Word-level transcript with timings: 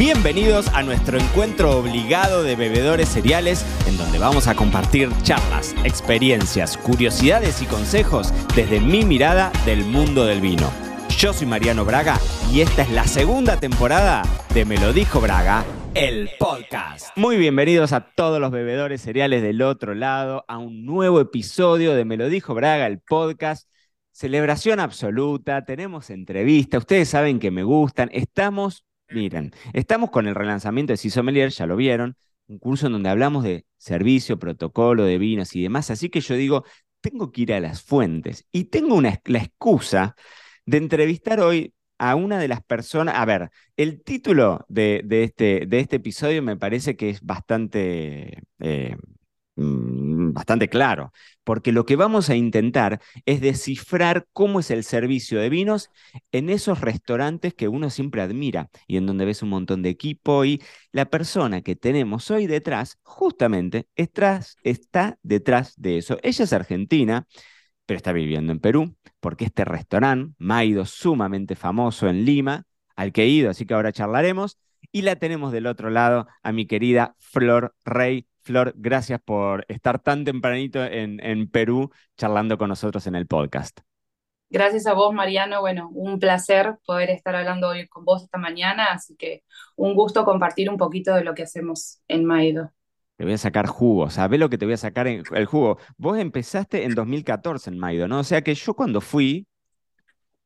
Bienvenidos 0.00 0.68
a 0.68 0.82
nuestro 0.82 1.18
encuentro 1.18 1.78
obligado 1.78 2.42
de 2.42 2.56
bebedores 2.56 3.06
cereales, 3.06 3.66
en 3.86 3.98
donde 3.98 4.18
vamos 4.18 4.48
a 4.48 4.54
compartir 4.54 5.10
charlas, 5.24 5.74
experiencias, 5.84 6.78
curiosidades 6.78 7.60
y 7.60 7.66
consejos 7.66 8.32
desde 8.56 8.80
mi 8.80 9.04
mirada 9.04 9.52
del 9.66 9.84
mundo 9.84 10.24
del 10.24 10.40
vino. 10.40 10.72
Yo 11.18 11.34
soy 11.34 11.46
Mariano 11.46 11.84
Braga 11.84 12.18
y 12.50 12.62
esta 12.62 12.80
es 12.80 12.90
la 12.92 13.04
segunda 13.04 13.60
temporada 13.60 14.22
de 14.54 14.64
Me 14.64 14.78
lo 14.78 14.94
dijo 14.94 15.20
Braga, 15.20 15.66
el 15.92 16.30
podcast. 16.38 17.14
Muy 17.14 17.36
bienvenidos 17.36 17.92
a 17.92 18.00
todos 18.00 18.40
los 18.40 18.52
bebedores 18.52 19.02
cereales 19.02 19.42
del 19.42 19.60
otro 19.60 19.94
lado 19.94 20.46
a 20.48 20.56
un 20.56 20.86
nuevo 20.86 21.20
episodio 21.20 21.94
de 21.94 22.06
Me 22.06 22.16
lo 22.16 22.30
dijo 22.30 22.54
Braga, 22.54 22.86
el 22.86 23.00
podcast. 23.00 23.68
Celebración 24.12 24.80
absoluta, 24.80 25.66
tenemos 25.66 26.08
entrevista, 26.08 26.78
ustedes 26.78 27.10
saben 27.10 27.38
que 27.38 27.50
me 27.50 27.64
gustan, 27.64 28.08
estamos 28.14 28.86
Miren, 29.12 29.52
estamos 29.72 30.10
con 30.10 30.26
el 30.28 30.34
relanzamiento 30.34 30.92
de 30.92 30.96
Cisomelier, 30.96 31.50
ya 31.50 31.66
lo 31.66 31.76
vieron, 31.76 32.16
un 32.46 32.58
curso 32.58 32.86
en 32.86 32.92
donde 32.92 33.08
hablamos 33.08 33.42
de 33.42 33.64
servicio, 33.76 34.38
protocolo, 34.38 35.04
de 35.04 35.18
vinos 35.18 35.54
y 35.56 35.62
demás. 35.62 35.90
Así 35.90 36.10
que 36.10 36.20
yo 36.20 36.34
digo, 36.36 36.64
tengo 37.00 37.32
que 37.32 37.42
ir 37.42 37.52
a 37.52 37.60
las 37.60 37.82
fuentes 37.82 38.46
y 38.52 38.64
tengo 38.64 38.94
una, 38.94 39.20
la 39.24 39.38
excusa 39.40 40.14
de 40.66 40.76
entrevistar 40.76 41.40
hoy 41.40 41.74
a 41.98 42.14
una 42.14 42.38
de 42.38 42.48
las 42.48 42.62
personas. 42.62 43.16
A 43.16 43.24
ver, 43.24 43.50
el 43.76 44.02
título 44.02 44.64
de, 44.68 45.04
este, 45.10 45.66
de 45.66 45.80
este, 45.80 45.96
episodio 45.96 46.42
me 46.42 46.56
parece 46.56 46.96
que 46.96 47.10
es 47.10 47.20
bastante. 47.22 48.42
Eh, 48.60 48.96
Mm, 49.60 49.99
bastante 50.32 50.68
claro, 50.68 51.12
porque 51.44 51.72
lo 51.72 51.84
que 51.86 51.96
vamos 51.96 52.30
a 52.30 52.36
intentar 52.36 53.00
es 53.26 53.40
descifrar 53.40 54.26
cómo 54.32 54.60
es 54.60 54.70
el 54.70 54.84
servicio 54.84 55.40
de 55.40 55.48
vinos 55.48 55.90
en 56.32 56.50
esos 56.50 56.80
restaurantes 56.80 57.54
que 57.54 57.68
uno 57.68 57.90
siempre 57.90 58.22
admira 58.22 58.70
y 58.86 58.96
en 58.96 59.06
donde 59.06 59.24
ves 59.24 59.42
un 59.42 59.50
montón 59.50 59.82
de 59.82 59.90
equipo 59.90 60.44
y 60.44 60.62
la 60.92 61.06
persona 61.06 61.62
que 61.62 61.76
tenemos 61.76 62.30
hoy 62.30 62.46
detrás 62.46 62.98
justamente 63.02 63.88
está, 63.96 64.40
está 64.62 65.18
detrás 65.22 65.74
de 65.76 65.98
eso. 65.98 66.18
Ella 66.22 66.44
es 66.44 66.52
argentina, 66.52 67.26
pero 67.86 67.96
está 67.96 68.12
viviendo 68.12 68.52
en 68.52 68.60
Perú, 68.60 68.96
porque 69.20 69.44
este 69.44 69.64
restaurante, 69.64 70.34
Maido, 70.38 70.86
sumamente 70.86 71.56
famoso 71.56 72.08
en 72.08 72.24
Lima, 72.24 72.64
al 72.96 73.12
que 73.12 73.22
he 73.22 73.28
ido, 73.28 73.50
así 73.50 73.66
que 73.66 73.74
ahora 73.74 73.92
charlaremos. 73.92 74.58
Y 74.92 75.02
la 75.02 75.16
tenemos 75.16 75.52
del 75.52 75.66
otro 75.66 75.90
lado 75.90 76.26
a 76.42 76.52
mi 76.52 76.66
querida 76.66 77.14
Flor 77.18 77.74
Rey 77.84 78.26
Flor, 78.42 78.72
gracias 78.76 79.20
por 79.24 79.64
estar 79.68 79.98
tan 79.98 80.24
tempranito 80.24 80.84
en, 80.84 81.24
en 81.24 81.48
Perú 81.48 81.90
charlando 82.16 82.58
con 82.58 82.68
nosotros 82.68 83.06
en 83.06 83.14
el 83.14 83.26
podcast. 83.26 83.80
Gracias 84.52 84.88
a 84.88 84.94
vos, 84.94 85.14
Mariano. 85.14 85.60
Bueno, 85.60 85.90
un 85.92 86.18
placer 86.18 86.76
poder 86.84 87.10
estar 87.10 87.36
hablando 87.36 87.68
hoy 87.68 87.86
con 87.86 88.04
vos 88.04 88.24
esta 88.24 88.36
mañana, 88.36 88.86
así 88.92 89.14
que 89.14 89.44
un 89.76 89.94
gusto 89.94 90.24
compartir 90.24 90.68
un 90.68 90.76
poquito 90.76 91.14
de 91.14 91.22
lo 91.22 91.34
que 91.34 91.44
hacemos 91.44 92.00
en 92.08 92.24
Maido. 92.24 92.72
Te 93.16 93.24
voy 93.24 93.34
a 93.34 93.38
sacar 93.38 93.66
jugo, 93.66 94.10
¿sabés 94.10 94.40
lo 94.40 94.48
que 94.48 94.58
te 94.58 94.64
voy 94.64 94.74
a 94.74 94.78
sacar 94.78 95.06
en 95.06 95.22
el 95.34 95.46
jugo? 95.46 95.78
Vos 95.98 96.18
empezaste 96.18 96.84
en 96.84 96.94
2014 96.94 97.70
en 97.70 97.78
Maido, 97.78 98.08
¿no? 98.08 98.20
O 98.20 98.24
sea 98.24 98.42
que 98.42 98.54
yo 98.54 98.74
cuando 98.74 99.00
fui, 99.00 99.46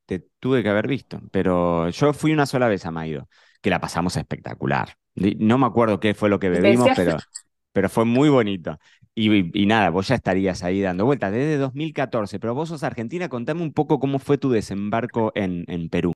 te 0.07 0.27
tuve 0.39 0.63
que 0.63 0.69
haber 0.69 0.87
visto, 0.87 1.21
pero 1.31 1.89
yo 1.89 2.13
fui 2.13 2.33
una 2.33 2.47
sola 2.47 2.69
vez 2.69 2.85
a 2.85 2.91
Maido, 2.91 3.29
que 3.63 3.71
la 3.71 3.81
pasamos 3.81 4.17
espectacular. 4.17 4.97
No 5.15 5.57
me 5.57 5.67
acuerdo 5.67 6.01
qué 6.01 6.13
fue 6.15 6.29
lo 6.29 6.39
que 6.39 6.51
bebimos, 6.51 6.91
pero 6.95 7.17
pero 7.75 7.89
fue 7.89 8.05
muy 8.05 8.29
bonito. 8.29 8.79
Y, 9.17 9.67
nada, 9.67 9.91
vos 9.91 10.09
ya 10.09 10.15
estarías 10.15 10.63
ahí 10.63 10.81
dando 10.81 11.05
vueltas 11.05 11.33
desde 11.33 11.59
2014, 11.59 12.39
pero 12.39 12.55
vos 12.55 12.69
sos 12.69 12.85
argentina, 12.85 13.29
contame 13.29 13.63
un 13.63 13.73
poco 13.73 13.99
cómo 13.99 14.19
fue 14.19 14.39
tu 14.39 14.51
desembarco 14.51 15.33
en, 15.35 15.89
Perú. 15.89 16.13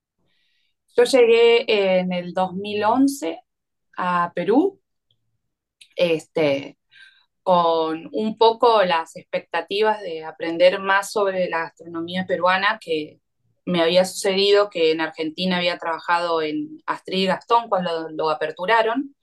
Yo 0.96 1.04
llegué 1.04 1.98
en 1.98 2.12
el 2.12 2.32
2011 2.32 3.40
a 3.96 4.32
Perú, 4.34 4.80
este, 5.96 6.78
con 7.42 8.08
un 8.12 8.38
poco 8.38 8.84
las 8.84 9.16
expectativas 9.16 10.00
de 10.00 10.24
aprender 10.24 10.80
más 10.80 11.10
sobre 11.10 11.48
la 11.48 11.58
gastronomía 11.58 12.24
peruana, 12.26 12.78
que 12.80 13.20
me 13.64 13.82
había 13.82 14.04
sucedido 14.04 14.70
que 14.70 14.92
en 14.92 15.00
Argentina 15.00 15.58
había 15.58 15.76
trabajado 15.76 16.40
en 16.40 16.82
Astrid 16.86 17.18
y 17.18 17.26
Gastón 17.26 17.68
cuando 17.68 18.08
lo 18.10 18.30
aperturaron, 18.30 19.14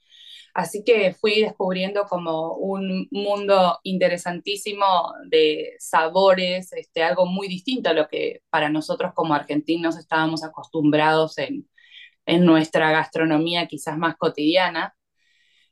Así 0.56 0.86
que 0.86 1.14
fui 1.14 1.42
descubriendo 1.42 2.06
como 2.06 2.54
un 2.56 3.10
mundo 3.12 3.80
interesantísimo 3.84 4.86
de 5.28 5.76
sabores, 5.80 6.72
este, 6.72 7.04
algo 7.04 7.26
muy 7.26 7.50
distinto 7.50 7.90
a 7.90 7.94
lo 7.94 8.08
que 8.08 8.42
para 8.50 8.70
nosotros 8.70 9.12
como 9.14 9.34
argentinos 9.34 9.98
estábamos 9.98 10.46
acostumbrados 10.46 11.38
en, 11.40 11.68
nuestra 12.46 12.92
gastronomía 12.92 13.68
quizás 13.68 13.98
más 13.98 14.16
cotidiana. 14.18 14.96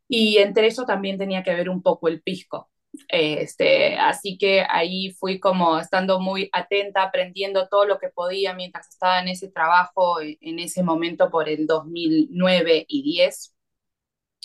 Y 0.08 0.38
entre 0.40 0.68
eso 0.68 0.86
también 0.86 1.18
tenía 1.18 1.44
que 1.44 1.56
ver 1.56 1.70
un 1.70 1.82
poco 1.84 2.08
el 2.10 2.22
pisco. 2.22 2.70
Este, 3.08 3.98
así 3.98 4.38
que 4.38 4.66
ahí 4.70 5.12
fui 5.20 5.40
como 5.40 5.80
estando 5.80 6.20
muy 6.20 6.50
atenta, 6.54 7.04
aprendiendo 7.04 7.68
todo 7.70 7.86
lo 7.86 8.00
que 8.00 8.10
podía 8.10 8.54
mientras 8.54 8.90
estaba 8.90 9.22
en 9.22 9.30
ese 9.30 9.50
trabajo, 9.52 10.20
en 10.22 10.60
ese 10.60 10.84
momento 10.84 11.30
por 11.32 11.50
el 11.50 11.68
2009 11.68 12.86
y 12.88 13.04
10 13.04 13.54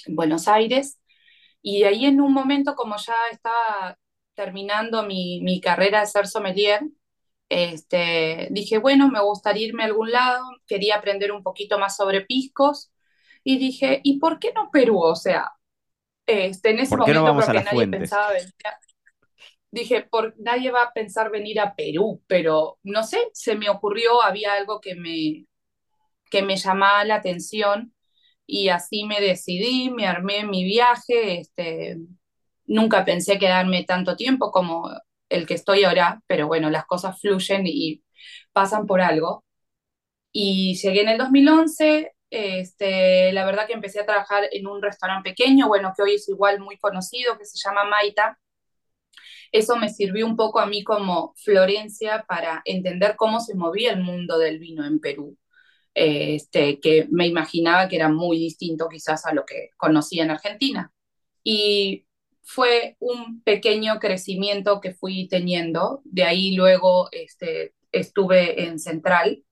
Buenos 0.06 0.48
Aires. 0.48 1.00
Y 1.62 1.84
ahí 1.84 2.06
en 2.06 2.20
un 2.20 2.32
momento, 2.32 2.74
como 2.74 2.96
ya 2.96 3.14
estaba 3.30 3.98
terminando 4.34 5.02
mi, 5.02 5.40
mi 5.42 5.60
carrera 5.60 6.00
de 6.00 6.06
ser 6.06 6.26
sommelier, 6.26 6.82
este, 7.48 8.48
dije, 8.50 8.78
bueno, 8.78 9.08
me 9.08 9.22
gustaría 9.22 9.66
irme 9.66 9.82
a 9.82 9.86
algún 9.86 10.10
lado, 10.12 10.44
quería 10.66 10.96
aprender 10.96 11.32
un 11.32 11.42
poquito 11.42 11.78
más 11.78 11.96
sobre 11.96 12.20
piscos, 12.22 12.92
y 13.42 13.58
dije, 13.58 14.00
¿y 14.04 14.18
por 14.18 14.38
qué 14.38 14.52
no 14.52 14.70
Perú? 14.70 14.98
O 15.00 15.16
sea, 15.16 15.52
este, 16.26 16.70
en 16.70 16.80
ese 16.80 16.96
momento 16.96 17.22
no 17.22 17.34
nadie 17.34 17.88
pensaba 17.88 18.32
venir 18.32 18.52
Dije, 19.70 20.02
por, 20.02 20.34
nadie 20.38 20.70
va 20.70 20.82
a 20.82 20.92
pensar 20.92 21.30
venir 21.30 21.60
a 21.60 21.74
Perú, 21.74 22.22
pero 22.26 22.78
no 22.82 23.02
sé, 23.02 23.18
se 23.32 23.54
me 23.54 23.68
ocurrió, 23.68 24.22
había 24.22 24.54
algo 24.54 24.80
que 24.80 24.94
me, 24.94 25.46
que 26.30 26.42
me 26.42 26.56
llamaba 26.56 27.04
la 27.04 27.16
atención 27.16 27.94
y 28.48 28.70
así 28.70 29.04
me 29.04 29.20
decidí, 29.20 29.90
me 29.90 30.06
armé 30.06 30.44
mi 30.44 30.64
viaje, 30.64 31.40
este, 31.40 31.98
nunca 32.66 33.04
pensé 33.04 33.38
quedarme 33.38 33.84
tanto 33.84 34.16
tiempo 34.16 34.50
como 34.50 34.90
el 35.28 35.46
que 35.46 35.54
estoy 35.54 35.84
ahora, 35.84 36.22
pero 36.26 36.46
bueno, 36.48 36.70
las 36.70 36.86
cosas 36.86 37.20
fluyen 37.20 37.66
y 37.66 38.02
pasan 38.52 38.86
por 38.86 39.02
algo. 39.02 39.44
Y 40.32 40.76
llegué 40.76 41.02
en 41.02 41.10
el 41.10 41.18
2011, 41.18 42.12
este, 42.30 43.32
la 43.34 43.44
verdad 43.44 43.66
que 43.66 43.74
empecé 43.74 44.00
a 44.00 44.06
trabajar 44.06 44.44
en 44.50 44.66
un 44.66 44.82
restaurante 44.82 45.30
pequeño, 45.30 45.68
bueno, 45.68 45.92
que 45.94 46.02
hoy 46.02 46.14
es 46.14 46.28
igual 46.28 46.60
muy 46.60 46.78
conocido, 46.78 47.36
que 47.38 47.44
se 47.44 47.58
llama 47.62 47.84
Maita. 47.84 48.38
Eso 49.52 49.76
me 49.76 49.90
sirvió 49.90 50.26
un 50.26 50.36
poco 50.36 50.58
a 50.60 50.66
mí 50.66 50.82
como 50.84 51.34
Florencia 51.36 52.24
para 52.26 52.62
entender 52.64 53.14
cómo 53.16 53.40
se 53.40 53.54
movía 53.54 53.92
el 53.92 54.02
mundo 54.02 54.38
del 54.38 54.58
vino 54.58 54.86
en 54.86 55.00
Perú 55.00 55.36
este, 55.98 56.78
que 56.80 57.08
me 57.10 57.26
imaginaba 57.26 57.88
que 57.88 57.96
era 57.96 58.08
muy 58.08 58.38
distinto 58.38 58.88
quizás 58.88 59.26
a 59.26 59.34
lo 59.34 59.44
que 59.44 59.70
conocía 59.76 60.22
en 60.24 60.30
Argentina. 60.30 60.92
Y 61.42 62.06
fue 62.42 62.96
un 63.00 63.42
pequeño 63.42 63.98
crecimiento 63.98 64.80
que 64.80 64.94
fui 64.94 65.28
teniendo, 65.28 66.00
de 66.04 66.24
ahí 66.24 66.54
luego 66.54 67.08
este, 67.12 67.74
estuve 67.92 68.64
en 68.64 68.78
Central 68.78 69.44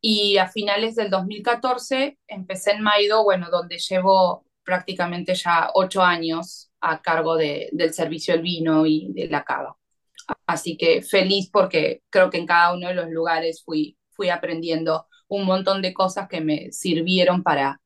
y 0.00 0.36
a 0.38 0.48
finales 0.48 0.94
del 0.94 1.10
2014 1.10 2.18
empecé 2.28 2.72
en 2.72 2.82
Maido, 2.82 3.24
bueno, 3.24 3.50
donde 3.50 3.78
llevo 3.78 4.46
prácticamente 4.62 5.34
ya 5.34 5.70
ocho 5.74 6.02
años 6.02 6.70
a 6.80 7.02
cargo 7.02 7.36
de, 7.36 7.68
del 7.72 7.92
servicio 7.92 8.34
del 8.34 8.42
vino 8.42 8.86
y 8.86 9.12
de 9.12 9.26
la 9.28 9.42
cava. 9.42 9.76
Así 10.46 10.76
que 10.76 11.02
feliz 11.02 11.50
porque 11.50 12.02
creo 12.10 12.30
que 12.30 12.38
en 12.38 12.46
cada 12.46 12.74
uno 12.74 12.88
de 12.88 12.94
los 12.94 13.10
lugares 13.10 13.62
fui, 13.64 13.98
fui 14.10 14.28
aprendiendo 14.30 15.06
un 15.28 15.44
montón 15.44 15.82
de 15.82 15.94
cosas 15.94 16.28
que 16.28 16.40
me 16.40 16.72
sirvieron 16.72 17.42
para 17.42 17.80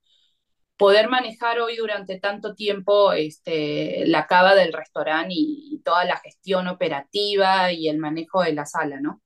poder 0.76 1.08
manejar 1.08 1.60
hoy 1.60 1.76
durante 1.76 2.18
tanto 2.18 2.54
tiempo 2.54 3.12
este, 3.12 4.04
la 4.06 4.26
cava 4.26 4.54
del 4.54 4.72
restaurante 4.72 5.34
y, 5.36 5.80
toda 5.84 6.04
la 6.04 6.16
gestión 6.16 6.68
operativa 6.68 7.72
y 7.72 7.88
el 7.88 7.98
manejo 7.98 8.42
de 8.42 8.52
la 8.52 8.64
sala, 8.64 9.00
¿no? 9.00 9.20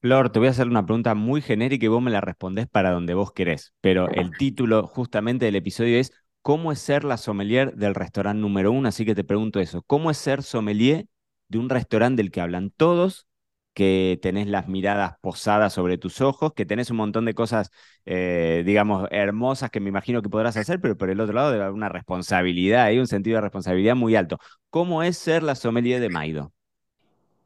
Flor, 0.00 0.30
te 0.30 0.38
voy 0.38 0.46
a 0.46 0.52
hacer 0.52 0.68
una 0.68 0.86
pregunta 0.86 1.16
muy 1.16 1.42
genérica 1.42 1.84
y 1.86 1.88
vos 1.88 2.00
me 2.00 2.12
la 2.12 2.20
respondés 2.20 2.68
para 2.68 2.92
donde 2.92 3.14
vos 3.14 3.32
querés, 3.32 3.74
pero 3.80 4.08
el 4.08 4.30
título 4.38 4.86
justamente 4.86 5.44
del 5.44 5.56
episodio 5.56 5.98
es 5.98 6.12
¿Cómo 6.42 6.72
es 6.72 6.78
ser 6.78 7.04
la 7.04 7.16
sommelier 7.16 7.74
del 7.74 7.94
restaurante 7.94 8.40
número 8.40 8.72
uno? 8.72 8.88
Así 8.88 9.04
que 9.04 9.14
te 9.14 9.24
pregunto 9.24 9.60
eso, 9.60 9.82
¿cómo 9.82 10.10
es 10.10 10.16
ser 10.16 10.42
sommelier 10.42 11.06
de 11.48 11.58
un 11.58 11.68
restaurante 11.68 12.22
del 12.22 12.30
que 12.30 12.40
hablan 12.40 12.70
todos 12.70 13.26
que 13.74 14.18
tenés 14.22 14.46
las 14.48 14.68
miradas 14.68 15.14
posadas 15.20 15.72
sobre 15.72 15.98
tus 15.98 16.20
ojos, 16.20 16.52
que 16.54 16.66
tenés 16.66 16.90
un 16.90 16.96
montón 16.98 17.24
de 17.24 17.34
cosas, 17.34 17.70
eh, 18.04 18.62
digamos, 18.66 19.08
hermosas 19.10 19.70
que 19.70 19.80
me 19.80 19.88
imagino 19.88 20.22
que 20.22 20.28
podrás 20.28 20.56
hacer, 20.56 20.80
pero 20.80 20.96
por 20.96 21.10
el 21.10 21.20
otro 21.20 21.34
lado 21.34 21.50
debe 21.50 21.62
haber 21.64 21.74
una 21.74 21.88
responsabilidad, 21.88 22.84
hay 22.84 22.98
un 22.98 23.06
sentido 23.06 23.36
de 23.36 23.42
responsabilidad 23.42 23.96
muy 23.96 24.16
alto. 24.16 24.38
¿Cómo 24.70 25.02
es 25.02 25.18
ser 25.18 25.42
la 25.42 25.54
sommelier 25.54 26.00
de 26.00 26.10
Maido? 26.10 26.52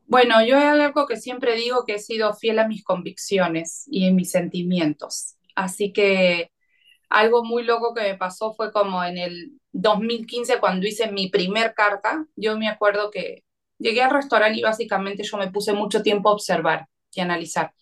Bueno, 0.06 0.44
yo 0.44 0.58
hay 0.58 0.80
algo 0.80 1.06
que 1.06 1.16
siempre 1.16 1.56
digo 1.56 1.84
que 1.86 1.94
he 1.94 1.98
sido 1.98 2.34
fiel 2.34 2.58
a 2.58 2.68
mis 2.68 2.84
convicciones 2.84 3.84
y 3.90 4.06
en 4.06 4.16
mis 4.16 4.30
sentimientos. 4.30 5.36
Así 5.54 5.92
que 5.92 6.50
algo 7.08 7.44
muy 7.44 7.64
loco 7.64 7.94
que 7.94 8.02
me 8.02 8.16
pasó 8.16 8.52
fue 8.54 8.72
como 8.72 9.02
en 9.04 9.18
el 9.18 9.52
2015 9.72 10.60
cuando 10.60 10.86
hice 10.86 11.10
mi 11.10 11.28
primer 11.30 11.74
carta, 11.74 12.26
yo 12.36 12.58
me 12.58 12.68
acuerdo 12.68 13.10
que 13.10 13.43
llegué 13.78 14.02
al 14.02 14.10
restaurante 14.10 14.58
y 14.58 14.62
básicamente 14.62 15.22
yo 15.24 15.36
me 15.38 15.50
puse 15.50 15.72
mucho 15.72 16.02
tiempo 16.02 16.28
a 16.28 16.32
observar 16.32 16.86
y 17.12 17.20
analizar. 17.20 17.72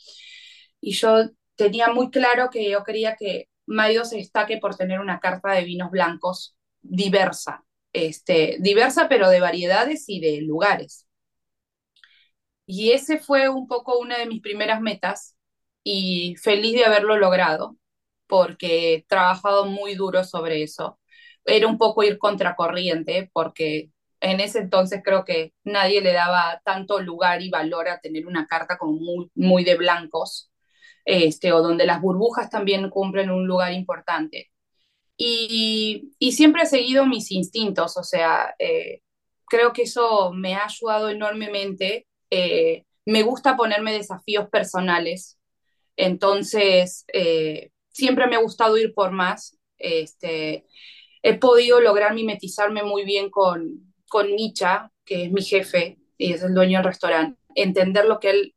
Y 0.81 0.93
yo 0.93 1.31
tenía 1.57 1.89
muy 1.93 2.11
claro 2.11 2.51
que 2.51 2.71
yo 2.71 2.85
quería 2.85 3.17
que 3.17 3.49
Maido 3.67 4.05
se 4.05 4.17
destaque 4.19 4.59
por 4.59 4.77
tener 4.77 5.01
una 5.01 5.21
carta 5.21 5.53
de 5.53 5.65
vinos 5.65 5.91
blancos 5.91 6.57
diversa, 6.83 7.65
este, 7.93 8.57
diversa 8.61 9.09
pero 9.09 9.29
de 9.31 9.41
variedades 9.41 10.09
y 10.09 10.21
de 10.21 10.43
lugares. 10.43 11.07
Y 12.67 12.93
ese 12.93 13.19
fue 13.19 13.49
un 13.49 13.67
poco 13.67 13.99
una 13.99 14.19
de 14.19 14.27
mis 14.27 14.41
primeras 14.41 14.81
metas 14.81 15.37
y 15.85 16.37
feliz 16.37 16.75
de 16.75 16.85
haberlo 16.85 17.17
logrado 17.19 17.77
porque 18.27 18.95
he 18.95 19.03
trabajado 19.05 19.67
muy 19.67 19.95
duro 19.95 20.25
sobre 20.25 20.63
eso. 20.63 20.99
Era 21.45 21.67
un 21.69 21.79
poco 21.79 22.03
ir 22.05 22.19
contracorriente 22.19 23.31
porque 23.33 23.91
en 24.23 24.41
ese 24.41 24.61
entonces 24.61 25.03
creo 25.05 25.25
que 25.25 25.53
nadie 25.65 26.01
le 26.01 26.13
daba 26.13 26.63
tanto 26.65 27.01
lugar 27.01 27.43
y 27.43 27.51
valor 27.51 27.89
a 27.89 28.01
tener 28.01 28.27
una 28.27 28.47
carta 28.47 28.79
como 28.79 28.93
muy, 28.95 29.31
muy 29.35 29.65
de 29.65 29.77
blancos, 29.77 30.51
este, 31.05 31.53
o 31.53 31.61
donde 31.61 31.87
las 31.87 32.01
burbujas 32.01 32.49
también 32.49 32.89
cumplen 32.89 33.31
un 33.31 33.47
lugar 33.49 33.73
importante. 33.73 34.51
Y, 35.17 36.13
y 36.19 36.33
siempre 36.33 36.63
he 36.63 36.67
seguido 36.67 37.07
mis 37.07 37.33
instintos, 37.33 37.97
o 37.97 38.05
sea, 38.05 38.55
eh, 38.59 39.03
creo 39.47 39.73
que 39.73 39.83
eso 39.83 40.33
me 40.33 40.55
ha 40.55 40.67
ayudado 40.67 41.11
enormemente. 41.11 42.07
Eh, 42.31 42.85
me 43.05 43.23
gusta 43.23 43.57
ponerme 43.57 43.93
desafíos 43.93 44.49
personales, 44.51 45.39
entonces 45.97 47.05
eh, 47.13 47.71
siempre 47.91 48.29
me 48.29 48.37
ha 48.37 48.41
gustado 48.41 48.79
ir 48.79 48.95
por 48.95 49.11
más. 49.11 49.59
Este, 49.79 50.65
he 51.23 51.39
podido 51.39 51.81
lograr 51.81 52.15
mimetizarme 52.15 52.85
muy 52.85 53.05
bien 53.05 53.31
con, 53.31 53.92
con 54.13 54.35
Micha, 54.35 54.93
que 55.07 55.25
es 55.25 55.33
mi 55.33 55.41
jefe 55.41 55.99
y 56.19 56.35
es 56.35 56.43
el 56.43 56.53
dueño 56.53 56.79
del 56.79 56.85
restaurante, 56.85 57.41
entender 57.55 58.05
lo 58.05 58.21
que 58.21 58.29
él 58.29 58.55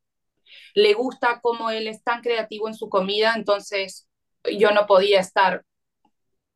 le 0.73 0.93
gusta, 0.93 1.39
cómo 1.41 1.69
él 1.69 1.87
es 1.87 2.03
tan 2.03 2.21
creativo 2.21 2.67
en 2.67 2.73
su 2.73 2.89
comida, 2.89 3.35
entonces 3.37 4.09
yo 4.59 4.71
no 4.71 4.85
podía 4.85 5.21
estar 5.21 5.63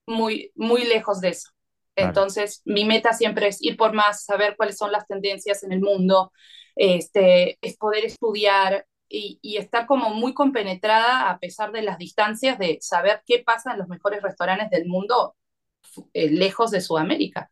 muy, 0.05 0.51
muy 0.53 0.83
lejos 0.83 1.21
de 1.21 1.29
eso. 1.29 1.49
Entonces, 1.95 2.61
mi 2.65 2.83
meta 2.83 3.13
siempre 3.13 3.47
es 3.47 3.61
ir 3.61 3.77
por 3.77 3.93
más, 3.93 4.25
saber 4.25 4.57
cuáles 4.57 4.77
son 4.77 4.91
las 4.91 5.07
tendencias 5.07 5.63
en 5.63 5.71
el 5.71 5.79
mundo, 5.79 6.33
este, 6.75 7.57
es 7.61 7.77
poder 7.77 8.03
estudiar 8.03 8.85
y, 9.07 9.39
y, 9.41 9.57
estar 9.57 9.85
como 9.85 10.09
muy 10.09 10.33
compenetrada 10.33 11.29
a 11.29 11.39
pesar 11.39 11.71
de 11.71 11.83
las 11.83 11.97
distancias 11.97 12.59
de 12.59 12.79
saber 12.81 13.21
qué 13.25 13.39
pasa 13.39 13.71
en 13.71 13.79
los 13.79 13.87
mejores 13.87 14.21
restaurantes 14.21 14.69
del 14.69 14.87
mundo 14.87 15.37
eh, 16.13 16.29
lejos 16.29 16.71
de 16.71 16.81
Sudamérica. 16.81 17.49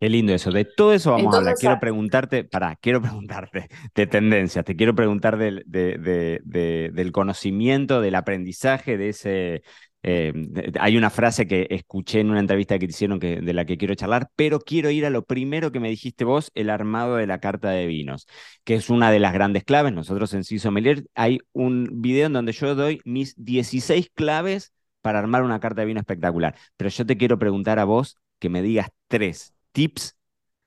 Qué 0.00 0.08
lindo 0.08 0.32
eso. 0.32 0.52
De 0.52 0.64
todo 0.64 0.92
eso 0.92 1.10
vamos 1.10 1.34
a 1.34 1.38
hablar. 1.38 1.54
Quiero 1.56 1.74
ah 1.74 1.80
preguntarte, 1.80 2.44
para, 2.44 2.76
quiero 2.76 3.02
preguntarte 3.02 3.68
de 3.94 4.06
tendencias, 4.06 4.64
te 4.64 4.76
quiero 4.76 4.94
preguntar 4.94 5.38
del, 5.38 5.64
del 5.66 7.12
conocimiento, 7.12 8.00
del 8.00 8.14
aprendizaje, 8.14 8.96
de 8.96 9.08
ese... 9.08 9.62
Eh, 10.04 10.32
hay 10.78 10.96
una 10.96 11.10
frase 11.10 11.48
que 11.48 11.66
escuché 11.70 12.20
en 12.20 12.30
una 12.30 12.38
entrevista 12.38 12.78
que 12.78 12.86
te 12.86 12.92
hicieron 12.92 13.18
que, 13.18 13.40
de 13.40 13.52
la 13.52 13.64
que 13.64 13.76
quiero 13.76 13.96
charlar, 13.96 14.30
pero 14.36 14.60
quiero 14.60 14.90
ir 14.90 15.04
a 15.04 15.10
lo 15.10 15.24
primero 15.24 15.72
que 15.72 15.80
me 15.80 15.90
dijiste 15.90 16.24
vos, 16.24 16.52
el 16.54 16.70
armado 16.70 17.16
de 17.16 17.26
la 17.26 17.40
carta 17.40 17.70
de 17.70 17.86
vinos, 17.88 18.28
que 18.62 18.74
es 18.76 18.90
una 18.90 19.10
de 19.10 19.18
las 19.18 19.32
grandes 19.32 19.64
claves. 19.64 19.92
Nosotros 19.92 20.32
en 20.34 20.44
CISO 20.44 20.70
Melier 20.70 21.04
hay 21.16 21.40
un 21.52 22.00
video 22.00 22.26
en 22.26 22.32
donde 22.32 22.52
yo 22.52 22.76
doy 22.76 23.00
mis 23.04 23.34
16 23.36 24.08
claves 24.14 24.72
para 25.02 25.18
armar 25.18 25.42
una 25.42 25.58
carta 25.58 25.80
de 25.80 25.86
vino 25.88 25.98
espectacular. 26.00 26.54
Pero 26.76 26.90
yo 26.90 27.04
te 27.04 27.16
quiero 27.16 27.38
preguntar 27.40 27.80
a 27.80 27.84
vos 27.84 28.16
que 28.38 28.48
me 28.48 28.62
digas 28.62 28.88
tres 29.08 29.52
tips 29.78 30.18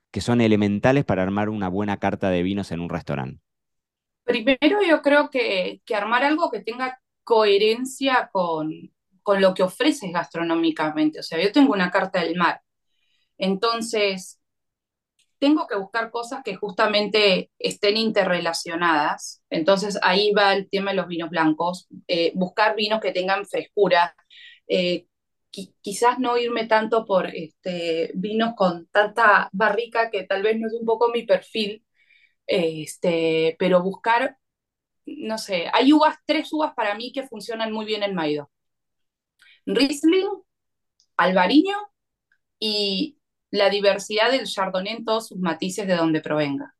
que 0.09 0.21
son 0.21 0.39
elementales 0.39 1.03
para 1.03 1.21
armar 1.21 1.49
una 1.49 1.67
buena 1.67 1.97
carta 1.97 2.29
de 2.29 2.43
vinos 2.43 2.71
en 2.71 2.79
un 2.79 2.87
restaurante? 2.89 3.41
Primero 4.23 4.81
yo 4.87 5.01
creo 5.01 5.29
que, 5.29 5.81
que 5.85 5.95
armar 5.95 6.23
algo 6.23 6.49
que 6.49 6.61
tenga 6.61 7.01
coherencia 7.25 8.29
con, 8.31 8.93
con 9.21 9.41
lo 9.41 9.53
que 9.53 9.63
ofreces 9.63 10.13
gastronómicamente. 10.13 11.19
O 11.19 11.23
sea, 11.23 11.41
yo 11.41 11.51
tengo 11.51 11.73
una 11.73 11.91
carta 11.91 12.21
del 12.21 12.37
mar. 12.37 12.61
Entonces, 13.37 14.39
tengo 15.39 15.67
que 15.67 15.75
buscar 15.75 16.09
cosas 16.09 16.41
que 16.41 16.55
justamente 16.55 17.51
estén 17.59 17.97
interrelacionadas. 17.97 19.43
Entonces, 19.49 19.99
ahí 20.03 20.31
va 20.31 20.53
el 20.53 20.69
tema 20.69 20.91
de 20.91 20.97
los 20.97 21.07
vinos 21.07 21.29
blancos. 21.29 21.89
Eh, 22.07 22.31
buscar 22.35 22.77
vinos 22.77 23.01
que 23.01 23.11
tengan 23.11 23.45
frescura, 23.45 24.15
eh, 24.69 25.07
quizás 25.51 26.19
no 26.19 26.37
irme 26.37 26.65
tanto 26.67 27.05
por 27.05 27.27
este, 27.27 28.11
vinos 28.15 28.53
con 28.55 28.87
tanta 28.87 29.49
barrica 29.51 30.09
que 30.09 30.23
tal 30.23 30.43
vez 30.43 30.59
no 30.59 30.67
es 30.67 30.73
un 30.73 30.85
poco 30.85 31.09
mi 31.09 31.23
perfil, 31.25 31.85
este, 32.47 33.55
pero 33.59 33.83
buscar, 33.83 34.37
no 35.05 35.37
sé, 35.37 35.69
hay 35.73 35.93
uvas, 35.93 36.17
tres 36.25 36.51
uvas 36.53 36.73
para 36.75 36.95
mí 36.95 37.11
que 37.13 37.27
funcionan 37.27 37.71
muy 37.73 37.85
bien 37.85 38.03
en 38.03 38.15
Maido. 38.15 38.49
Riesling, 39.65 40.29
Albariño 41.17 41.77
y 42.59 43.17
la 43.51 43.69
diversidad 43.69 44.31
del 44.31 44.45
Chardonnay 44.47 44.97
en 44.97 45.05
todos 45.05 45.27
sus 45.27 45.39
matices 45.39 45.87
de 45.87 45.95
donde 45.95 46.21
provenga. 46.21 46.75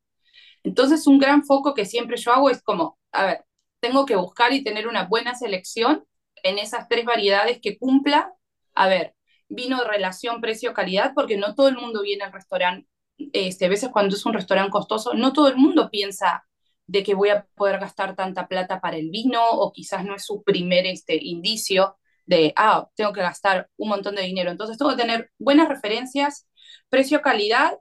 Entonces, 0.62 1.06
un 1.06 1.18
gran 1.18 1.44
foco 1.44 1.74
que 1.74 1.84
siempre 1.84 2.16
yo 2.16 2.32
hago 2.32 2.50
es 2.50 2.62
como, 2.62 2.98
a 3.12 3.26
ver, 3.26 3.44
tengo 3.80 4.06
que 4.06 4.16
buscar 4.16 4.52
y 4.52 4.64
tener 4.64 4.88
una 4.88 5.06
buena 5.06 5.34
selección 5.34 6.04
en 6.42 6.58
esas 6.58 6.88
tres 6.88 7.04
variedades 7.04 7.60
que 7.60 7.78
cumpla 7.78 8.32
a 8.74 8.88
ver, 8.88 9.14
vino 9.48 9.84
relación 9.84 10.40
precio-calidad, 10.40 11.12
porque 11.14 11.36
no 11.36 11.54
todo 11.54 11.68
el 11.68 11.76
mundo 11.76 12.02
viene 12.02 12.24
al 12.24 12.32
restaurante, 12.32 12.88
este, 13.32 13.66
a 13.66 13.68
veces 13.68 13.90
cuando 13.90 14.16
es 14.16 14.26
un 14.26 14.34
restaurante 14.34 14.70
costoso, 14.70 15.14
no 15.14 15.32
todo 15.32 15.48
el 15.48 15.56
mundo 15.56 15.90
piensa 15.90 16.44
de 16.86 17.02
que 17.02 17.14
voy 17.14 17.30
a 17.30 17.46
poder 17.54 17.78
gastar 17.78 18.16
tanta 18.16 18.48
plata 18.48 18.80
para 18.80 18.96
el 18.96 19.10
vino, 19.10 19.42
o 19.50 19.72
quizás 19.72 20.04
no 20.04 20.14
es 20.14 20.24
su 20.24 20.42
primer 20.42 20.86
este, 20.86 21.16
indicio 21.22 21.96
de, 22.26 22.52
ah, 22.56 22.88
tengo 22.94 23.12
que 23.12 23.20
gastar 23.20 23.68
un 23.76 23.88
montón 23.90 24.14
de 24.14 24.22
dinero. 24.22 24.50
Entonces 24.50 24.78
tengo 24.78 24.92
que 24.92 25.02
tener 25.02 25.30
buenas 25.38 25.68
referencias, 25.68 26.48
precio-calidad, 26.88 27.78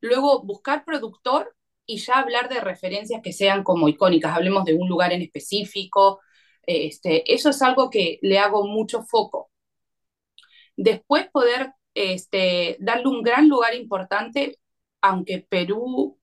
luego 0.00 0.42
buscar 0.42 0.84
productor 0.84 1.54
y 1.86 1.98
ya 1.98 2.18
hablar 2.18 2.48
de 2.48 2.60
referencias 2.60 3.22
que 3.22 3.32
sean 3.32 3.64
como 3.64 3.88
icónicas, 3.88 4.36
hablemos 4.36 4.64
de 4.64 4.74
un 4.74 4.88
lugar 4.88 5.12
en 5.12 5.22
específico. 5.22 6.20
Este, 6.64 7.32
eso 7.32 7.50
es 7.50 7.62
algo 7.62 7.90
que 7.90 8.18
le 8.22 8.38
hago 8.38 8.66
mucho 8.66 9.02
foco. 9.04 9.51
Después 10.76 11.28
poder 11.30 11.72
este, 11.94 12.76
darle 12.80 13.08
un 13.08 13.22
gran 13.22 13.48
lugar 13.48 13.74
importante, 13.74 14.58
aunque 15.00 15.46
Perú 15.48 16.18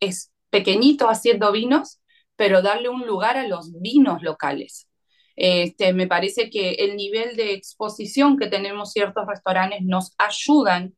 es 0.00 0.32
pequeñito 0.50 1.08
haciendo 1.08 1.52
vinos, 1.52 2.00
pero 2.36 2.62
darle 2.62 2.88
un 2.88 3.06
lugar 3.06 3.36
a 3.36 3.46
los 3.46 3.72
vinos 3.80 4.22
locales. 4.22 4.88
Este, 5.36 5.92
me 5.92 6.06
parece 6.06 6.48
que 6.50 6.72
el 6.74 6.96
nivel 6.96 7.36
de 7.36 7.52
exposición 7.54 8.36
que 8.36 8.46
tenemos 8.46 8.92
ciertos 8.92 9.26
restaurantes 9.26 9.82
nos 9.82 10.14
ayudan 10.18 10.94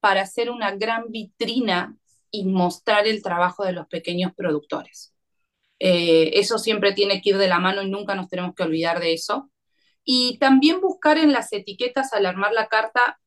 para 0.00 0.22
hacer 0.22 0.50
una 0.50 0.72
gran 0.72 1.10
vitrina 1.10 1.96
y 2.30 2.44
mostrar 2.46 3.06
el 3.06 3.22
trabajo 3.22 3.64
de 3.64 3.72
los 3.72 3.86
pequeños 3.88 4.32
productores. 4.34 5.14
Eh, 5.78 6.38
eso 6.38 6.58
siempre 6.58 6.92
tiene 6.92 7.20
que 7.20 7.30
ir 7.30 7.38
de 7.38 7.48
la 7.48 7.60
mano 7.60 7.82
y 7.82 7.90
nunca 7.90 8.14
nos 8.14 8.28
tenemos 8.28 8.54
que 8.54 8.62
olvidar 8.64 9.00
de 9.00 9.12
eso. 9.12 9.50
Y 10.10 10.38
también 10.38 10.80
buscar 10.80 11.18
en 11.18 11.34
las 11.34 11.52
etiquetas 11.52 12.14
al 12.14 12.24
armar 12.24 12.52
la 12.54 12.68
carta, 12.68 13.20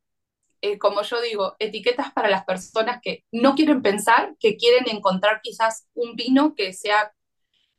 eh, 0.61 0.79
como 0.79 1.03
yo 1.03 1.21
digo, 1.21 1.55
etiquetas 1.59 2.11
para 2.11 2.27
las 2.27 2.43
personas 2.43 3.01
que 3.03 3.23
no 3.31 3.53
quieren 3.53 3.83
pensar, 3.83 4.35
que 4.39 4.57
quieren 4.57 4.89
encontrar 4.89 5.41
quizás 5.43 5.87
un 5.93 6.15
vino 6.15 6.55
que 6.55 6.73
sea 6.73 7.13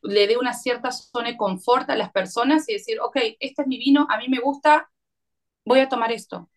le 0.03 0.29
dé 0.29 0.37
una 0.37 0.55
cierta 0.55 0.93
zona 0.93 1.31
de 1.31 1.37
confort 1.37 1.91
a 1.91 1.97
las 1.97 2.13
personas 2.13 2.69
y 2.69 2.75
decir, 2.75 3.01
ok, 3.01 3.17
este 3.41 3.63
es 3.63 3.69
mi 3.69 3.79
vino, 3.79 4.07
a 4.09 4.19
mí 4.19 4.29
me 4.29 4.39
gusta, 4.39 4.89
voy 5.65 5.81
a 5.81 5.89
tomar 5.89 6.13
esto. 6.13 6.49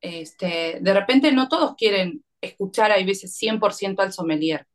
Este, 0.00 0.78
de 0.80 0.94
repente 0.94 1.32
no 1.32 1.48
todos 1.48 1.74
quieren 1.76 2.24
escuchar, 2.40 2.92
hay 2.92 3.04
veces 3.04 3.36
100% 3.36 4.02
al 4.02 4.12
sommelier 4.12 4.68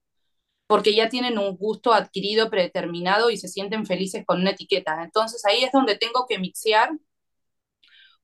porque 0.67 0.93
ya 0.93 1.09
tienen 1.09 1.37
un 1.39 1.55
gusto 1.55 1.93
adquirido, 1.93 2.49
predeterminado 2.49 3.29
y 3.31 3.37
se 3.37 3.47
sienten 3.47 3.85
felices 3.85 4.25
con 4.25 4.41
una 4.41 4.51
etiqueta. 4.51 5.01
Entonces 5.03 5.43
ahí 5.45 5.63
es 5.63 5.71
donde 5.71 5.97
tengo 5.97 6.25
que 6.27 6.39
mixear 6.39 6.91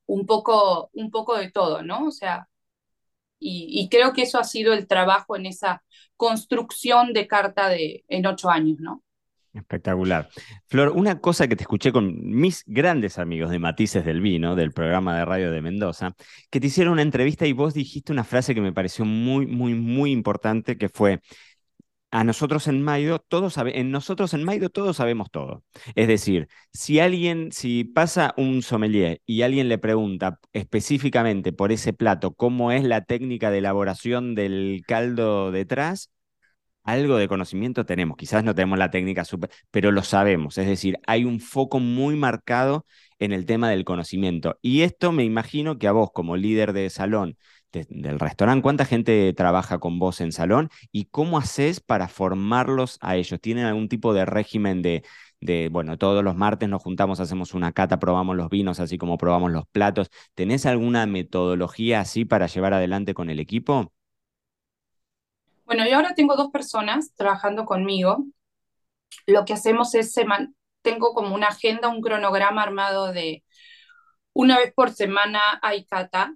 un 0.06 0.26
poco, 0.26 0.90
un 0.92 1.10
poco 1.10 1.36
de 1.36 1.50
todo, 1.50 1.82
¿no? 1.82 2.06
O 2.06 2.10
sea, 2.10 2.48
y, 3.46 3.88
creo 3.90 4.14
que 4.14 4.22
eso 4.22 4.38
ha 4.38 4.44
sido 4.44 4.72
el 4.72 4.86
trabajo 4.86 5.36
en 5.36 5.44
esa 5.44 5.82
construcción 6.16 7.12
de 7.12 7.26
carta 7.26 7.68
de, 7.68 8.02
en 8.08 8.26
ocho 8.26 8.48
años, 8.48 8.78
¿no? 8.80 9.02
Espectacular. 9.52 10.30
Flor, 10.66 10.88
una 10.90 11.20
cosa 11.20 11.46
que 11.46 11.54
te 11.54 11.62
escuché 11.62 11.92
con 11.92 12.12
mis 12.24 12.64
grandes 12.66 13.18
amigos 13.18 13.50
de 13.50 13.58
Matices 13.58 14.04
del 14.04 14.20
Vino, 14.20 14.56
del 14.56 14.72
programa 14.72 15.16
de 15.16 15.24
radio 15.26 15.50
de 15.50 15.60
Mendoza, 15.60 16.14
que 16.50 16.58
te 16.58 16.68
hicieron 16.68 16.94
una 16.94 17.02
entrevista 17.02 17.46
y 17.46 17.52
vos 17.52 17.74
dijiste 17.74 18.12
una 18.12 18.24
frase 18.24 18.54
que 18.54 18.62
me 18.62 18.72
pareció 18.72 19.04
muy, 19.04 19.46
muy, 19.46 19.74
muy 19.74 20.10
importante, 20.10 20.78
que 20.78 20.88
fue, 20.88 21.20
a 22.14 22.22
nosotros 22.22 22.68
en 22.68 22.80
Maido, 22.80 23.18
todos 23.18 23.56
en 23.58 23.90
nosotros 23.90 24.34
en 24.34 24.44
Maido 24.44 24.70
todos 24.70 24.98
sabemos 24.98 25.32
todo. 25.32 25.64
Es 25.96 26.06
decir, 26.06 26.46
si 26.72 27.00
alguien, 27.00 27.50
si 27.50 27.82
pasa 27.82 28.34
un 28.36 28.62
sommelier 28.62 29.20
y 29.26 29.42
alguien 29.42 29.68
le 29.68 29.78
pregunta 29.78 30.38
específicamente 30.52 31.52
por 31.52 31.72
ese 31.72 31.92
plato 31.92 32.32
cómo 32.32 32.70
es 32.70 32.84
la 32.84 33.00
técnica 33.04 33.50
de 33.50 33.58
elaboración 33.58 34.36
del 34.36 34.84
caldo 34.86 35.50
detrás, 35.50 36.12
algo 36.84 37.16
de 37.16 37.26
conocimiento 37.26 37.84
tenemos. 37.84 38.16
Quizás 38.16 38.44
no 38.44 38.54
tenemos 38.54 38.78
la 38.78 38.92
técnica 38.92 39.24
super, 39.24 39.50
pero 39.72 39.90
lo 39.90 40.02
sabemos. 40.04 40.56
Es 40.58 40.68
decir, 40.68 40.98
hay 41.08 41.24
un 41.24 41.40
foco 41.40 41.80
muy 41.80 42.14
marcado 42.14 42.86
en 43.18 43.32
el 43.32 43.44
tema 43.44 43.70
del 43.70 43.84
conocimiento. 43.84 44.56
Y 44.62 44.82
esto 44.82 45.10
me 45.10 45.24
imagino 45.24 45.78
que 45.78 45.88
a 45.88 45.92
vos 45.92 46.10
como 46.12 46.36
líder 46.36 46.74
de 46.74 46.90
salón 46.90 47.36
del 47.88 48.20
restaurante, 48.20 48.62
¿cuánta 48.62 48.84
gente 48.84 49.32
trabaja 49.34 49.78
con 49.78 49.98
vos 49.98 50.20
en 50.20 50.32
salón 50.32 50.70
y 50.92 51.06
cómo 51.06 51.38
haces 51.38 51.80
para 51.80 52.08
formarlos 52.08 52.98
a 53.00 53.16
ellos? 53.16 53.40
¿Tienen 53.40 53.64
algún 53.64 53.88
tipo 53.88 54.14
de 54.14 54.24
régimen 54.24 54.82
de, 54.82 55.04
de, 55.40 55.68
bueno, 55.70 55.98
todos 55.98 56.22
los 56.22 56.36
martes 56.36 56.68
nos 56.68 56.82
juntamos, 56.82 57.20
hacemos 57.20 57.54
una 57.54 57.72
cata, 57.72 57.98
probamos 57.98 58.36
los 58.36 58.48
vinos, 58.48 58.80
así 58.80 58.98
como 58.98 59.18
probamos 59.18 59.50
los 59.50 59.66
platos? 59.66 60.08
¿Tenés 60.34 60.66
alguna 60.66 61.06
metodología 61.06 62.00
así 62.00 62.24
para 62.24 62.46
llevar 62.46 62.74
adelante 62.74 63.14
con 63.14 63.30
el 63.30 63.40
equipo? 63.40 63.92
Bueno, 65.64 65.86
yo 65.88 65.96
ahora 65.96 66.14
tengo 66.14 66.36
dos 66.36 66.50
personas 66.50 67.12
trabajando 67.14 67.64
conmigo. 67.64 68.24
Lo 69.26 69.44
que 69.44 69.54
hacemos 69.54 69.94
es, 69.94 70.14
tengo 70.82 71.14
como 71.14 71.34
una 71.34 71.48
agenda, 71.48 71.88
un 71.88 72.00
cronograma 72.00 72.62
armado 72.62 73.12
de 73.12 73.44
una 74.34 74.58
vez 74.58 74.72
por 74.74 74.90
semana 74.92 75.40
hay 75.62 75.84
cata, 75.84 76.34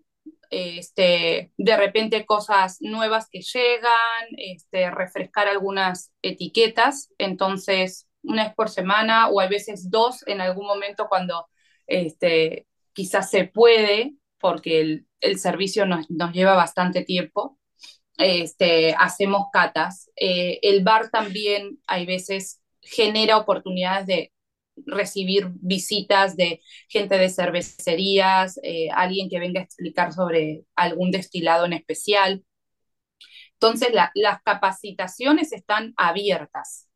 este, 0.51 1.53
de 1.57 1.77
repente 1.77 2.27
cosas 2.27 2.79
nuevas 2.81 3.29
que 3.31 3.41
llegan, 3.41 4.27
este, 4.37 4.91
refrescar 4.91 5.49
algunas 5.49 6.13
etiquetas, 6.23 7.11
entonces 7.19 8.09
una 8.23 8.45
vez 8.45 8.55
por 8.55 8.69
semana 8.69 9.29
o 9.29 9.41
a 9.41 9.47
veces 9.47 9.91
dos 9.91 10.27
en 10.27 10.41
algún 10.41 10.67
momento 10.67 11.07
cuando 11.09 11.47
este, 11.87 12.67
quizás 12.93 13.31
se 13.31 13.45
puede, 13.45 14.15
porque 14.39 14.81
el, 14.81 15.07
el 15.21 15.39
servicio 15.39 15.87
nos, 15.87 16.11
nos, 16.11 16.33
lleva 16.33 16.55
bastante 16.55 17.05
tiempo, 17.05 17.59
este, 18.19 18.95
hacemos 18.99 19.47
catas. 19.53 20.11
Eh, 20.17 20.59
el 20.63 20.83
bar 20.83 21.11
también 21.11 21.79
hay 21.87 22.07
veces 22.07 22.61
genera 22.83 23.39
oportunidades 23.39 24.07
de 24.07 24.33
recibir 24.87 25.49
visitas 25.55 26.37
de 26.37 26.63
gente 26.89 27.19
de 27.19 27.31
cervecerías, 27.31 28.59
eh, 28.63 28.89
alguien 28.91 29.29
que 29.29 29.39
venga 29.39 29.61
a 29.61 29.65
explicar 29.65 30.13
sobre 30.13 30.65
algún 30.77 31.11
destilado 31.11 31.67
en 31.67 31.75
especial. 31.75 32.45
Entonces, 33.55 33.89
las 34.15 34.43
capacitaciones 34.43 35.53
están 35.53 35.95
abiertas. 35.97 36.89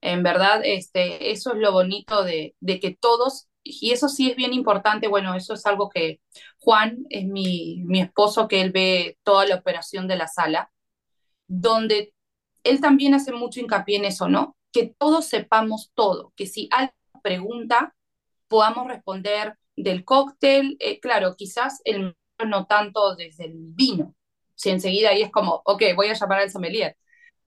En 0.00 0.22
verdad, 0.22 0.62
este, 0.64 1.30
eso 1.30 1.52
es 1.52 1.58
lo 1.58 1.72
bonito 1.72 2.24
de, 2.24 2.54
de, 2.60 2.80
que 2.80 2.96
todos, 2.98 3.48
y 3.62 3.92
eso 3.92 4.08
sí 4.08 4.30
es 4.30 4.36
bien 4.36 4.52
importante, 4.54 5.08
bueno, 5.08 5.34
eso 5.34 5.54
es 5.54 5.66
algo 5.66 5.90
que 5.90 6.20
Juan 6.58 7.04
es 7.10 7.26
mi, 7.26 7.82
mi 7.84 8.00
esposo, 8.00 8.48
que 8.48 8.62
él 8.62 8.72
ve 8.72 9.18
toda 9.22 9.46
la 9.46 9.56
operación 9.56 10.08
de 10.08 10.16
la 10.16 10.26
sala, 10.28 10.70
donde 11.46 12.14
él 12.64 12.80
también 12.80 13.14
hace 13.14 13.32
mucho 13.32 13.60
hincapié 13.60 13.98
en 13.98 14.06
eso, 14.06 14.28
¿no? 14.28 14.56
Que 14.72 14.94
todos 14.98 15.26
sepamos 15.26 15.90
todo, 15.94 16.32
que 16.36 16.46
si 16.46 16.68
alguien 16.70 16.94
pregunta 17.22 17.94
podamos 18.48 18.88
responder 18.88 19.56
del 19.76 20.04
cóctel, 20.04 20.76
eh, 20.80 21.00
claro, 21.00 21.36
quizás 21.36 21.80
el 21.84 22.16
no 22.46 22.66
tanto 22.66 23.14
desde 23.16 23.44
el 23.44 23.54
vino, 23.74 24.14
si 24.54 24.70
enseguida 24.70 25.10
ahí 25.10 25.22
es 25.22 25.30
como, 25.30 25.62
ok, 25.64 25.82
voy 25.94 26.08
a 26.08 26.14
llamar 26.14 26.40
al 26.40 26.50
sommelier, 26.50 26.96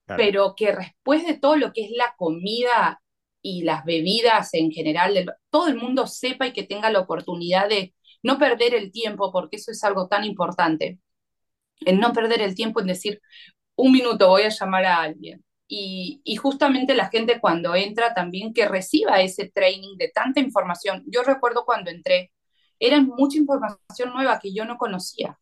pero 0.05 0.55
que 0.55 0.73
después 0.73 1.25
de 1.25 1.37
todo 1.37 1.55
lo 1.55 1.73
que 1.73 1.85
es 1.85 1.91
la 1.91 2.13
comida 2.17 3.01
y 3.41 3.63
las 3.63 3.85
bebidas 3.85 4.53
en 4.53 4.71
general, 4.71 5.33
todo 5.49 5.67
el 5.67 5.75
mundo 5.75 6.07
sepa 6.07 6.47
y 6.47 6.53
que 6.53 6.63
tenga 6.63 6.89
la 6.89 6.99
oportunidad 6.99 7.69
de 7.69 7.93
no 8.21 8.37
perder 8.37 8.73
el 8.73 8.91
tiempo, 8.91 9.31
porque 9.31 9.57
eso 9.57 9.71
es 9.71 9.83
algo 9.83 10.07
tan 10.07 10.23
importante, 10.23 10.99
en 11.81 11.99
no 11.99 12.13
perder 12.13 12.41
el 12.41 12.55
tiempo 12.55 12.79
en 12.79 12.87
decir, 12.87 13.21
un 13.75 13.91
minuto 13.91 14.29
voy 14.29 14.43
a 14.43 14.49
llamar 14.49 14.85
a 14.85 15.01
alguien, 15.01 15.43
y, 15.67 16.35
justamente 16.35 16.93
la 16.93 17.09
gente 17.09 17.39
cuando 17.39 17.73
entra 17.75 18.13
también 18.13 18.53
que 18.53 18.67
reciba 18.67 19.21
ese 19.21 19.49
training 19.49 19.97
de 19.97 20.09
tanta 20.13 20.39
información. 20.39 21.03
Yo 21.07 21.23
recuerdo 21.23 21.65
cuando 21.65 21.89
entré, 21.89 22.31
era 22.79 23.01
mucha 23.01 23.37
información 23.37 24.13
nueva 24.13 24.39
que 24.39 24.53
yo 24.53 24.65
no 24.65 24.77
conocía, 24.77 25.39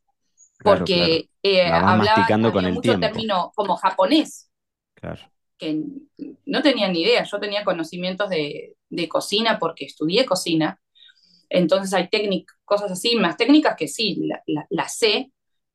porque 0.64 1.30
eh, 1.44 1.64
hablaba 1.68 2.26
con 2.52 2.66
el 2.66 2.74
mucho 2.74 3.00
término 3.00 3.52
como 3.56 3.76
japonés, 3.76 4.50
que 5.58 5.84
no 6.46 6.62
tenía 6.62 6.88
ni 6.88 7.02
idea. 7.02 7.24
Yo 7.24 7.40
tenía 7.40 7.64
conocimientos 7.64 8.30
de, 8.30 8.76
de 8.90 9.10
cocina 9.10 9.60
porque 9.60 9.86
estudié 9.86 10.26
cocina, 10.26 10.80
entonces 11.52 11.94
hay 11.94 12.08
técnicas, 12.08 12.58
cosas 12.64 12.92
así, 12.92 13.16
más 13.16 13.36
técnicas 13.36 13.76
que 13.76 13.88
sí, 13.88 14.24
las 14.48 14.66
la, 14.70 14.88
sé, 14.88 15.32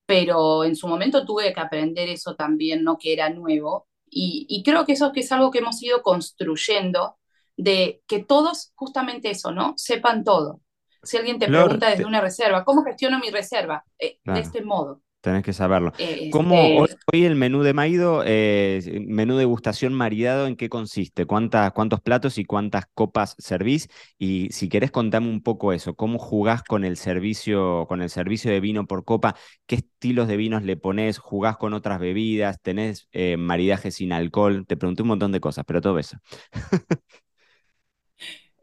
pero 0.07 0.65
en 0.65 0.75
su 0.75 0.89
momento 0.89 1.27
tuve 1.27 1.53
que 1.53 1.61
aprender 1.61 2.09
eso 2.09 2.35
también, 2.35 2.83
¿no? 2.83 2.97
Que 2.97 3.13
era 3.13 3.29
nuevo. 3.29 3.87
Y, 4.09 4.63
creo 4.65 4.87
que 4.87 4.93
eso 4.93 5.13
que 5.13 5.21
es 5.21 5.33
algo 5.33 5.51
que 5.51 5.59
hemos 5.59 5.83
ido 5.83 6.03
construyendo, 6.03 7.19
de 7.57 8.03
que 8.07 8.23
todos, 8.23 8.73
justamente 8.75 9.31
eso, 9.31 9.51
¿no? 9.51 9.75
Sepan 9.77 10.25
todo. 10.25 10.61
Si 11.03 11.17
alguien 11.17 11.39
te 11.39 11.49
pregunta 11.49 11.91
desde 11.91 12.05
una 12.05 12.21
reserva, 12.21 12.65
¿cómo 12.65 12.85
gestiono 12.85 13.19
mi 13.19 13.31
reserva? 13.31 13.85
Eh, 13.99 14.19
de 14.25 14.41
este 14.41 14.63
modo. 14.63 15.03
Tenés 15.27 15.43
que 15.43 15.53
saberlo. 15.53 15.93
Eh, 15.99 16.31
¿Cómo 16.31 16.85
este 16.85 17.01
hoy, 17.13 17.25
el 17.25 17.35
menú 17.35 17.65
de 17.65 17.75
Maido, 17.75 18.23
eh, 18.25 19.03
menú 19.09 19.37
degustación 19.37 19.93
maridado, 19.93 20.47
en 20.47 20.55
qué 20.55 20.69
consiste? 20.69 21.27
¿Cuántas, 21.27 21.73
¿Cuántos 21.73 22.01
platos 22.01 22.39
y 22.39 22.45
cuántas 22.45 22.87
copas 22.95 23.35
servís? 23.37 23.89
Y 24.21 24.47
si 24.53 24.69
querés 24.69 24.93
contame 24.93 25.29
un 25.29 25.43
poco 25.43 25.73
eso, 25.73 25.97
¿cómo 25.97 26.21
jugás 26.21 26.63
con 26.63 26.85
el 26.85 26.97
servicio, 26.97 27.87
con 27.89 28.03
el 28.03 28.09
servicio 28.09 28.53
de 28.53 28.61
vino 28.61 28.87
por 28.87 29.05
copa? 29.05 29.35
¿Qué 29.67 29.75
estilos 29.75 30.29
de 30.29 30.37
vinos 30.37 30.63
le 30.63 30.77
ponés? 30.77 31.19
¿Jugás 31.19 31.57
con 31.57 31.75
otras 31.75 31.99
bebidas? 31.99 32.63
¿Tenés 32.63 33.09
eh, 33.11 33.37
maridaje 33.37 33.91
sin 33.91 34.13
alcohol? 34.13 34.65
Te 34.65 34.77
pregunté 34.77 35.03
un 35.03 35.09
montón 35.09 35.33
de 35.33 35.41
cosas, 35.41 35.65
pero 35.67 35.81
todo 35.81 35.99
eso. 35.99 36.19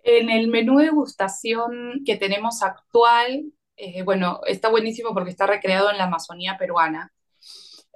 en 0.06 0.30
el 0.30 0.48
menú 0.48 0.78
de 0.78 0.86
degustación 0.86 2.04
que 2.06 2.16
tenemos 2.16 2.64
actual, 2.64 3.52
eh, 3.78 4.04
bueno, 4.04 4.42
está 4.48 4.70
buenísimo 4.70 5.14
porque 5.14 5.32
está 5.32 5.48
recreado 5.48 5.92
en 5.92 5.98
la 5.98 6.06
Amazonía 6.06 6.58
peruana. 6.58 7.12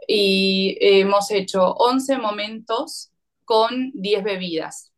Y 0.07 0.77
hemos 0.81 1.31
hecho 1.31 1.73
11 1.73 2.17
momentos 2.17 3.11
con 3.45 3.91
10 3.93 4.23
bebidas. 4.23 4.93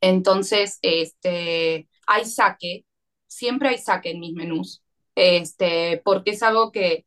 Entonces, 0.00 0.78
este, 0.82 1.88
hay 2.06 2.24
saque, 2.24 2.84
siempre 3.26 3.70
hay 3.70 3.78
saque 3.78 4.10
en 4.10 4.20
mis 4.20 4.34
menús, 4.34 4.82
este, 5.14 6.00
porque 6.04 6.32
es 6.32 6.42
algo 6.42 6.72
que 6.72 7.06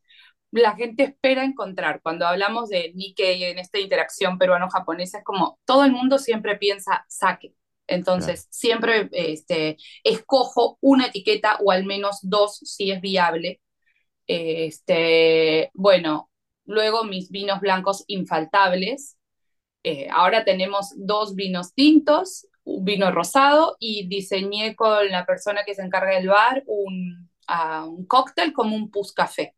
la 0.52 0.76
gente 0.76 1.04
espera 1.04 1.44
encontrar. 1.46 2.02
Cuando 2.02 2.28
hablamos 2.28 2.70
de 2.70 2.92
Nikkei 2.96 3.46
en 3.46 3.60
esta 3.60 3.80
interacción 3.80 4.38
peruano-japonesa, 4.38 5.20
es 5.20 5.24
como 5.24 5.60
todo 5.66 5.86
el 5.86 5.92
mundo 5.94 6.20
siempre 6.20 6.58
piensa 6.58 7.06
saque. 7.08 7.56
Entonces, 7.92 8.48
siempre 8.50 9.10
este, 9.12 9.78
escojo 10.04 10.78
una 10.82 11.08
etiqueta 11.08 11.58
o 11.64 11.72
al 11.72 11.86
menos 11.86 12.20
dos 12.22 12.58
si 12.58 12.90
es 12.92 13.02
viable. 13.02 13.62
Este, 14.28 15.72
bueno, 15.74 16.30
luego 16.66 17.04
mis 17.04 17.30
vinos 17.30 17.60
blancos 17.60 18.04
infaltables. 18.08 19.18
Eh, 19.84 20.08
ahora 20.12 20.46
tenemos 20.46 20.94
dos 20.96 21.36
vinos 21.36 21.74
tintos, 21.74 22.48
un 22.64 22.86
vino 22.86 23.12
rosado 23.12 23.76
y 23.80 24.08
diseñé 24.08 24.76
con 24.76 25.10
la 25.10 25.26
persona 25.26 25.64
que 25.66 25.76
se 25.76 25.82
encarga 25.82 26.16
del 26.16 26.28
bar 26.28 26.64
un, 26.68 27.30
uh, 27.50 27.86
un 27.88 28.06
cóctel 28.06 28.54
como 28.54 28.76
un 28.76 28.90
pus 28.90 29.12
café. 29.12 29.56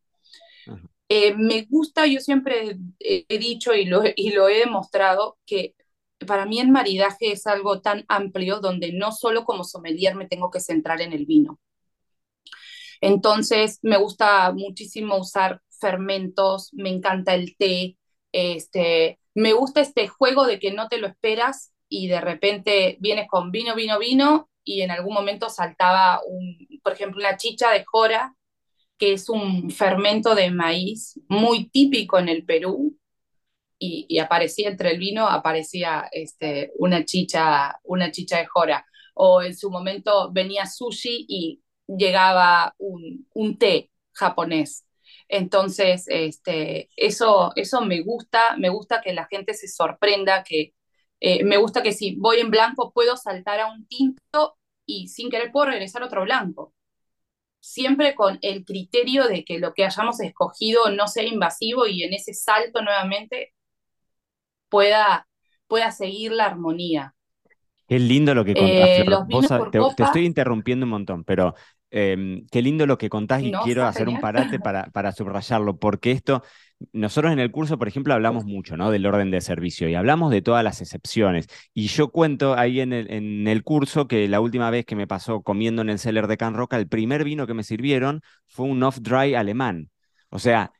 Eh, 1.10 1.36
me 1.36 1.68
gusta, 1.70 2.08
yo 2.08 2.20
siempre 2.20 2.78
he 3.00 3.38
dicho 3.38 3.75
y 3.75 3.86
lo, 3.86 4.02
y 4.16 4.32
lo 4.32 4.48
he 4.48 4.60
demostrado, 4.60 5.38
que 5.46 5.75
para 6.25 6.46
mí 6.46 6.60
el 6.60 6.70
maridaje 6.70 7.32
es 7.32 7.48
algo 7.48 7.82
tan 7.82 8.06
amplio 8.08 8.60
donde 8.60 8.94
no 8.94 9.12
solo 9.12 9.46
como 9.46 9.63
sommelier 9.63 10.15
me 10.15 10.27
tengo 10.27 10.50
que 10.50 10.60
centrar 10.60 11.01
en 11.01 11.13
el 11.13 11.25
vino. 11.25 11.60
Entonces, 13.01 13.80
me 13.82 13.98
gusta 13.98 14.51
muchísimo 14.53 15.18
usar 15.18 15.62
fermentos, 15.80 16.70
me 16.74 16.89
encanta 16.89 17.36
el 17.36 17.58
té, 17.58 17.98
este, 18.32 19.20
me 19.36 19.53
gusta 19.53 19.82
este 19.82 20.08
juego 20.08 20.46
de 20.46 20.60
que 20.60 20.72
no 20.72 20.88
te 20.88 20.98
lo 20.98 21.08
esperas 21.08 21.74
y 21.89 22.08
de 22.08 22.22
repente 22.22 22.98
vienes 23.01 23.27
con 23.30 23.51
vino, 23.51 23.75
vino, 23.75 24.00
vino 24.00 24.50
y 24.63 24.82
en 24.82 24.92
algún 24.92 25.13
momento 25.13 25.50
saltaba, 25.50 26.22
un, 26.25 26.58
por 26.84 26.94
ejemplo, 26.94 27.20
una 27.20 27.38
chicha 27.38 27.72
de 27.72 27.84
jora, 27.86 28.36
que 28.98 29.13
es 29.13 29.27
un 29.30 29.70
fermento 29.70 30.36
de 30.36 30.51
maíz 30.51 31.20
muy 31.27 31.70
típico 31.70 32.18
en 32.20 32.30
el 32.30 32.46
Perú, 32.46 32.98
y, 34.08 34.20
aparecía 34.20 34.70
entre 34.70 34.92
el 34.92 35.00
vino, 35.00 35.28
aparecía 35.28 36.08
este, 36.12 36.72
una, 36.78 37.06
chicha, 37.06 37.80
una 37.84 38.12
chicha 38.12 38.38
de 38.38 38.48
jora. 38.48 38.86
O 39.16 39.42
en 39.42 39.56
su 39.56 39.70
momento 39.70 40.32
venía 40.32 40.66
sushi 40.66 41.25
y 41.28 41.62
llegaba 41.88 42.75
un, 42.78 43.28
un 43.34 43.58
té 43.58 43.92
japonés. 44.13 44.86
Entonces, 45.28 46.06
este, 46.08 46.90
eso, 46.96 47.52
eso 47.56 47.82
me 47.82 48.02
gusta, 48.02 48.56
me 48.58 48.70
gusta 48.70 49.02
que 49.02 49.13
la 49.13 49.25
gente 49.25 49.54
se 49.54 49.68
sorprenda, 49.68 50.44
que 50.44 50.74
eh, 51.20 51.44
me 51.44 51.58
gusta 51.58 51.82
que 51.84 51.94
si 51.94 52.16
voy 52.16 52.40
en 52.40 52.52
blanco 52.52 52.92
puedo 52.94 53.18
saltar 53.18 53.60
a 53.60 53.72
un 53.72 53.88
tinto 53.88 54.58
y 54.86 55.08
sin 55.08 55.30
querer 55.30 55.52
puedo 55.52 55.68
regresar 55.68 56.04
a 56.04 56.08
otro 56.08 56.24
blanco. 56.24 56.74
Siempre 57.62 58.16
con 58.16 58.40
el 58.42 58.66
criterio 58.66 59.28
de 59.28 59.46
que 59.46 59.60
lo 59.60 59.74
que 59.74 59.86
hayamos 59.86 60.20
escogido 60.20 60.92
no 60.92 61.08
sea 61.08 61.24
invasivo 61.24 61.88
y 61.88 62.04
en 62.04 62.13
ese 62.13 62.34
salto 62.34 62.82
nuevamente 62.82 63.54
pueda, 64.74 65.27
pueda 65.68 65.92
seguir 65.92 66.32
la 66.32 66.46
armonía. 66.46 67.13
Qué 67.88 68.00
lindo 68.00 68.34
lo 68.34 68.44
que 68.44 68.56
contás. 68.56 68.89
Eh, 68.89 69.06
te, 69.72 70.03
estoy 70.03 70.25
interrumpiendo 70.25 70.88
un 70.88 70.89
montón, 70.89 71.24
pero 71.24 71.53
em, 71.92 72.48
qué 72.50 72.63
lindo 72.63 72.88
lo 72.88 72.98
que 72.98 73.08
contás 73.08 73.44
y 73.44 73.51
quiero 73.63 73.86
hacer 73.86 74.10
un 74.10 74.20
parate 74.20 74.58
para, 74.60 74.86
para 74.86 75.12
subrayarlo, 75.12 75.77
porque 75.77 76.10
esto, 76.10 76.42
nosotros 76.92 77.32
en 77.32 77.38
el 77.38 77.51
curso, 77.51 77.77
por 77.77 77.88
ejemplo, 77.88 78.15
hablamos 78.15 78.46
mucho 78.46 78.75
¿no? 78.75 78.89
del 78.89 79.06
orden 79.06 79.30
de 79.30 79.42
servicio 79.42 79.88
y 79.88 79.94
hablamos 79.94 80.32
de 80.32 80.42
todas 80.42 80.63
las 80.63 80.82
excepciones. 80.82 81.46
Y 81.75 81.86
yo 81.86 82.10
cuento 82.10 82.58
ahí 82.58 82.80
en 82.80 82.94
el, 82.94 83.12
en 83.12 83.48
el 83.48 83.63
curso 83.63 84.08
que 84.08 84.27
la 84.27 84.39
última 84.39 84.72
vez 84.72 84.86
que 84.86 84.96
me 84.96 85.06
pasó 85.06 85.44
comiendo 85.44 85.84
en 85.84 85.92
el 85.92 86.00
cellar 86.00 86.25
de 86.25 86.38
Can 86.38 86.56
Roca, 86.56 86.77
el 86.77 86.88
primer 86.88 87.24
vino 87.24 87.46
que 87.46 87.53
me 87.53 87.63
sirvieron 87.63 88.22
fue 88.48 88.65
un 88.65 88.82
off-dry 88.82 89.36
alemán. 89.36 89.92
O 90.34 90.40
sea, 90.40 90.74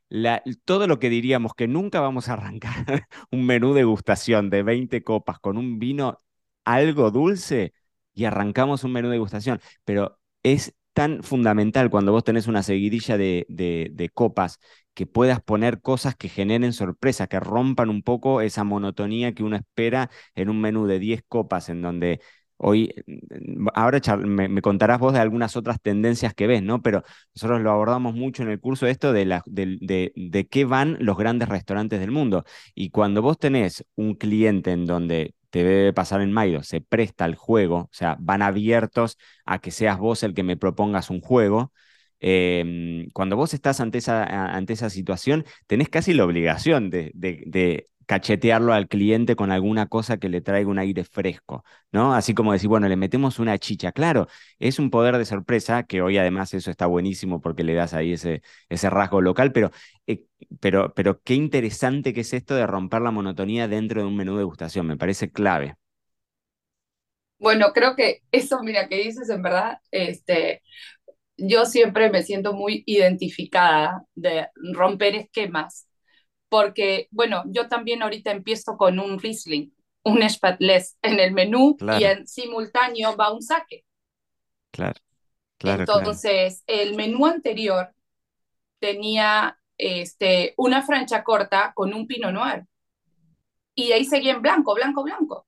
todo 0.66 0.88
lo 0.88 0.98
que 0.98 1.10
diríamos 1.12 1.54
que 1.54 1.68
nunca 1.68 2.00
vamos 2.02 2.28
a 2.28 2.34
arrancar 2.34 2.74
un 3.32 3.46
menú 3.46 3.74
de 3.76 3.84
gustación 3.84 4.50
de 4.50 4.64
20 4.64 5.04
copas 5.04 5.38
con 5.40 5.58
un 5.60 5.78
vino 5.78 6.18
algo 6.66 7.12
dulce 7.12 7.74
y 8.16 8.26
arrancamos 8.26 8.84
un 8.84 8.94
menú 8.94 9.10
de 9.10 9.20
gustación, 9.20 9.62
pero 9.86 10.20
es 10.42 10.74
tan 10.94 11.22
fundamental 11.22 11.92
cuando 11.92 12.12
vos 12.12 12.24
tenés 12.24 12.48
una 12.48 12.64
seguidilla 12.64 13.16
de, 13.16 13.46
de, 13.48 14.10
copas 14.10 14.60
que 14.96 15.06
puedas 15.06 15.40
poner 15.40 15.82
cosas 15.82 16.16
que 16.16 16.30
generen 16.30 16.74
sorpresa, 16.74 17.28
que 17.28 17.40
rompan 17.40 17.90
un 17.90 18.02
poco 18.02 18.42
esa 18.42 18.64
monotonía 18.64 19.34
que 19.34 19.44
uno 19.44 19.56
espera 19.56 20.10
en 20.34 20.50
un 20.50 20.62
menú 20.62 20.88
de 20.88 20.98
10 20.98 21.22
copas 21.28 21.70
en 21.70 21.84
donde 21.84 22.22
Hoy, 22.66 22.94
mm, 23.08 23.68
ahora 23.74 24.00
me, 24.18 24.62
contarás 24.62 25.00
vos 25.00 25.14
de 25.14 25.20
algunas 25.20 25.58
otras 25.58 25.82
tendencias 25.82 26.34
que 26.34 26.48
ves, 26.48 26.64
¿no? 26.64 26.82
Pero 26.82 27.04
nosotros 27.36 27.62
lo 27.62 27.72
abordamos 27.72 28.16
mucho 28.16 28.42
en 28.44 28.50
el 28.50 28.60
curso 28.60 28.88
esto 28.88 29.12
de, 29.12 29.26
la, 29.26 29.44
de, 29.46 30.14
de, 30.16 30.48
qué 30.48 30.64
van 30.66 30.98
los 31.02 31.18
grandes 31.18 31.50
restaurantes 31.50 32.00
del 32.00 32.12
mundo. 32.12 32.46
Y 32.74 32.90
cuando 32.92 33.22
vos 33.22 33.38
tenés 33.38 33.86
un 33.96 34.16
cliente 34.16 34.72
en 34.72 34.86
donde 34.86 35.36
te 35.50 35.64
debe 35.64 35.94
pasar 35.94 36.22
en 36.22 36.32
Maido, 36.32 36.64
se 36.64 36.80
presta 36.82 37.26
el 37.26 37.36
juego, 37.36 37.78
o 37.78 37.90
sea, 37.92 38.16
van 38.20 38.42
abiertos 38.42 39.18
a 39.46 39.60
que 39.60 39.72
seas 39.72 40.00
vos 40.00 40.24
el 40.24 40.34
que 40.34 40.44
me 40.44 40.58
propongas 40.58 41.10
un 41.10 41.20
juego. 41.22 41.74
Em, 42.20 43.10
cuando 43.14 43.36
vos 43.36 43.54
estás 43.54 43.82
ante 43.82 43.98
esa, 43.98 44.24
ante 44.56 44.74
esa 44.74 44.90
situación, 44.90 45.46
tenés 45.68 45.90
casi 45.90 46.14
la 46.14 46.24
obligación 46.26 46.90
de, 46.90 47.12
de 47.14 47.90
cachetearlo 48.06 48.74
al 48.74 48.88
cliente 48.88 49.36
con 49.36 49.52
alguna 49.52 49.88
cosa 49.88 50.18
que 50.18 50.30
le 50.30 50.42
traiga 50.42 50.70
un 50.70 50.80
aire 50.80 51.04
fresco, 51.04 51.64
¿no? 51.92 52.14
Así 52.14 52.34
como 52.34 52.54
decir, 52.54 52.70
bueno, 52.70 52.88
le 52.88 52.96
metemos 52.98 53.40
una 53.40 53.58
chicha. 53.58 53.92
Claro, 53.92 54.28
es 54.60 54.80
un 54.80 54.90
poder 54.90 55.18
de 55.18 55.26
sorpresa, 55.26 55.84
que 55.84 56.02
hoy 56.02 56.18
además 56.18 56.54
eso 56.54 56.72
está 56.72 56.86
buenísimo 56.88 57.42
porque 57.42 57.64
le 57.64 57.74
das 57.74 57.94
ahí 57.94 58.14
ese, 58.14 58.42
ese 58.70 58.90
rasgo 58.90 59.22
local, 59.22 59.52
pero, 59.52 59.72
eh, 60.08 60.26
pero, 60.60 60.94
pero 60.94 61.22
qué 61.24 61.34
interesante 61.36 62.14
que 62.14 62.22
es 62.22 62.34
esto 62.34 62.56
de 62.56 62.68
romper 62.68 63.02
la 63.02 63.12
monotonía 63.12 63.68
dentro 63.68 64.02
de 64.02 64.08
un 64.08 64.16
menú 64.18 64.34
de 64.34 64.40
degustación, 64.40 64.88
me 64.88 64.98
parece 64.98 65.32
clave. 65.32 65.76
Bueno, 67.40 67.74
creo 67.74 67.96
que 67.96 68.22
eso, 68.32 68.62
mira, 68.64 68.88
que 68.88 68.98
dices 69.04 69.30
en 69.30 69.42
verdad, 69.42 69.80
este, 69.92 70.64
yo 71.38 71.66
siempre 71.66 72.10
me 72.12 72.24
siento 72.24 72.54
muy 72.54 72.84
identificada 72.88 74.06
de 74.16 74.48
romper 74.74 75.16
esquemas 75.16 75.88
porque, 76.54 77.08
bueno, 77.10 77.42
yo 77.48 77.68
también 77.68 78.04
ahorita 78.04 78.30
empiezo 78.30 78.78
con 78.78 79.00
un 79.00 79.20
Riesling, 79.20 79.72
un 80.04 80.30
Spatless 80.30 81.00
en 81.02 81.20
el 81.20 81.32
menú 81.32 81.76
y 82.00 82.04
en 82.04 82.28
simultáneo 82.28 83.18
va 83.18 83.34
un 83.34 83.42
saque. 83.42 83.84
Claro, 84.70 85.00
claro. 85.58 85.80
Entonces, 85.80 86.64
el 86.68 86.96
menú 86.96 87.26
anterior 87.26 87.90
tenía 88.78 89.60
este, 89.80 90.54
una 90.56 90.84
francha 90.84 91.24
corta 91.24 91.74
con 91.74 91.92
un 91.92 92.06
Pinot 92.06 92.32
Noir. 92.32 92.68
Y 93.74 93.92
ahí 93.92 94.06
seguía 94.06 94.34
en 94.34 94.44
blanco, 94.44 94.76
blanco, 94.76 95.04
blanco. 95.04 95.48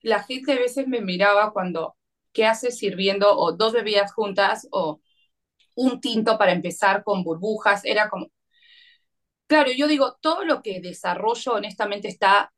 La 0.00 0.22
gente 0.22 0.52
a 0.52 0.58
veces 0.58 0.88
me 0.88 1.02
miraba 1.02 1.52
cuando, 1.52 1.98
¿qué 2.32 2.46
haces 2.46 2.78
sirviendo 2.78 3.36
o 3.36 3.52
dos 3.52 3.74
bebidas 3.74 4.14
juntas 4.14 4.68
o 4.70 5.02
un 5.74 6.00
tinto 6.00 6.38
para 6.38 6.52
empezar 6.52 7.04
con 7.04 7.22
burbujas? 7.22 7.84
Era 7.84 8.08
como, 8.08 8.28
Claro, 9.54 9.70
yo 9.70 9.86
digo, 9.86 10.16
todo 10.20 10.44
lo 10.44 10.62
que 10.62 10.80
desarrollo 10.80 11.52
honestamente 11.52 12.08
está 12.08 12.52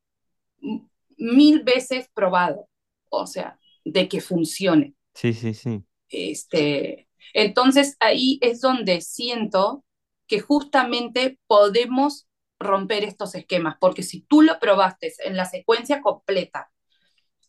mil 1.19 1.63
veces 1.63 2.09
probado, 2.15 2.71
o 3.11 3.27
sea, 3.27 3.59
de 3.85 4.09
que 4.09 4.23
funcione. 4.23 4.95
Sí, 5.13 5.35
sí, 5.35 5.53
sí. 5.53 5.85
Este, 6.09 7.07
entonces 7.35 7.99
ahí 8.01 8.39
es 8.41 8.63
donde 8.63 9.03
siento 9.03 9.85
que 10.27 10.41
justamente 10.41 11.39
podemos 11.47 12.29
romper 12.59 13.05
estos 13.05 13.35
esquemas, 13.35 13.77
porque 13.79 14.03
si 14.03 14.23
tú 14.23 14.41
lo 14.41 14.59
probaste 14.59 15.13
en 15.19 15.37
la 15.37 15.45
secuencia 15.45 16.01
completa, 16.01 16.73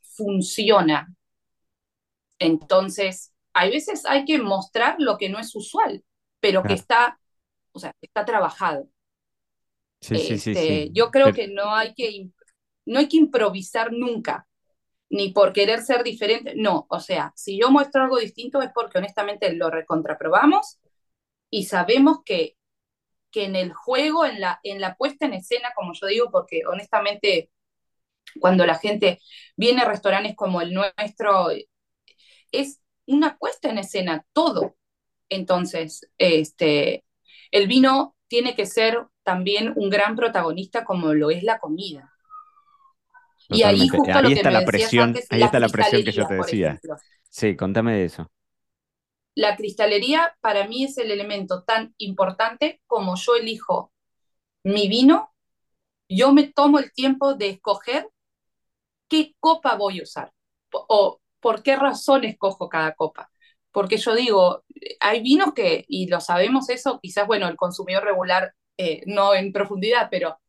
funciona, 0.02 1.08
entonces 2.38 3.34
hay 3.54 3.72
veces 3.72 4.06
hay 4.06 4.26
que 4.26 4.40
mostrar 4.40 4.98
lo 5.00 5.18
que 5.18 5.30
no 5.30 5.40
es 5.40 5.56
usual, 5.56 6.04
pero 6.42 6.64
que 6.64 6.74
está, 6.74 7.18
o 7.72 7.80
sea, 7.80 7.94
está 8.02 8.26
trabajado. 8.26 8.90
Este, 10.00 10.90
yo 10.94 11.12
creo 11.12 11.34
que 11.34 11.48
no 11.48 11.74
hay 11.76 11.94
que, 11.94 12.30
no 12.86 13.00
hay 13.00 13.08
que 13.08 13.18
improvisar 13.18 13.92
nunca, 13.92 14.48
ni 15.10 15.32
por 15.32 15.54
querer 15.54 15.82
ser 15.82 16.04
diferente. 16.04 16.54
No, 16.56 16.86
o 16.90 17.00
sea, 17.00 17.34
si 17.36 17.60
yo 17.60 17.72
muestro 17.72 18.04
algo 18.04 18.18
distinto 18.18 18.62
es 18.62 18.72
porque 18.74 19.00
honestamente 19.00 19.54
lo 19.54 19.70
recontraprobamos 19.70 20.80
y 21.50 21.66
sabemos 21.66 22.20
que, 22.26 22.56
que 23.32 23.46
en 23.46 23.56
el 23.56 23.74
juego, 23.74 24.26
en 24.26 24.42
la, 24.42 24.60
en 24.64 24.82
la 24.82 24.96
puesta 24.96 25.26
en 25.26 25.34
escena, 25.34 25.70
como 25.76 25.94
yo 25.94 26.08
digo, 26.08 26.32
porque 26.32 26.62
honestamente 26.68 27.50
cuando 28.40 28.66
la 28.66 28.76
gente 28.76 29.20
viene 29.56 29.82
a 29.82 29.86
restaurantes 29.86 30.36
como 30.36 30.62
el 30.62 30.74
nuestro, 30.74 31.50
es 32.52 32.82
una 33.06 33.38
puesta 33.38 33.70
en 33.70 33.78
escena, 33.80 34.26
todo. 34.34 34.76
Entonces, 35.30 36.10
este, 36.18 37.06
el 37.52 37.68
vino 37.68 38.17
tiene 38.28 38.56
que 38.56 38.66
ser 38.66 39.06
también 39.24 39.74
un 39.76 39.90
gran 39.90 40.16
protagonista 40.16 40.84
como 40.86 41.14
lo 41.14 41.30
es 41.30 41.44
la 41.44 41.60
comida. 41.60 42.14
Y 43.50 43.64
ahí 43.64 43.88
justo 43.88 44.22
lo 44.22 44.28
que 44.28 44.36
está 44.36 44.52
la 44.52 44.66
presión, 44.66 45.16
ahí 45.30 45.42
está 45.42 45.60
la 45.60 45.70
presión 45.70 46.04
que 46.04 46.12
yo 46.12 46.28
te 46.28 46.36
decía. 46.36 46.80
Sí, 47.30 47.56
contame 47.56 47.96
de 47.96 48.06
eso. 48.06 48.32
La 49.36 49.56
cristalería 49.56 50.36
para 50.42 50.68
mí 50.68 50.86
es 50.86 50.98
el 50.98 51.12
elemento 51.12 51.64
tan 51.64 51.94
importante 51.98 52.82
como 52.88 53.16
yo 53.16 53.36
elijo 53.36 53.94
mi 54.64 54.90
vino, 54.90 55.34
yo 56.10 56.34
me 56.34 56.48
tomo 56.48 56.80
el 56.80 56.92
tiempo 56.92 57.36
de 57.36 57.50
escoger 57.50 58.10
qué 59.08 59.36
copa 59.40 59.76
voy 59.76 60.00
a 60.00 60.04
usar 60.04 60.34
o 60.72 61.22
por 61.40 61.64
qué 61.64 61.76
razón 61.76 62.26
escojo 62.26 62.68
cada 62.68 62.94
copa. 62.94 63.30
Porque 63.72 63.98
yo 63.98 64.16
digo, 64.16 64.64
hay 65.00 65.22
vinos 65.22 65.54
que, 65.54 65.86
y 65.88 66.08
lo 66.08 66.20
sabemos 66.22 66.70
eso, 66.70 67.00
quizás, 67.02 67.28
bueno, 67.28 67.48
el 67.48 67.56
consumidor 67.56 68.04
regular 68.04 68.54
eh, 68.78 69.04
no 69.06 69.34
en 69.36 69.52
profundidad, 69.54 70.10
pero 70.12 70.40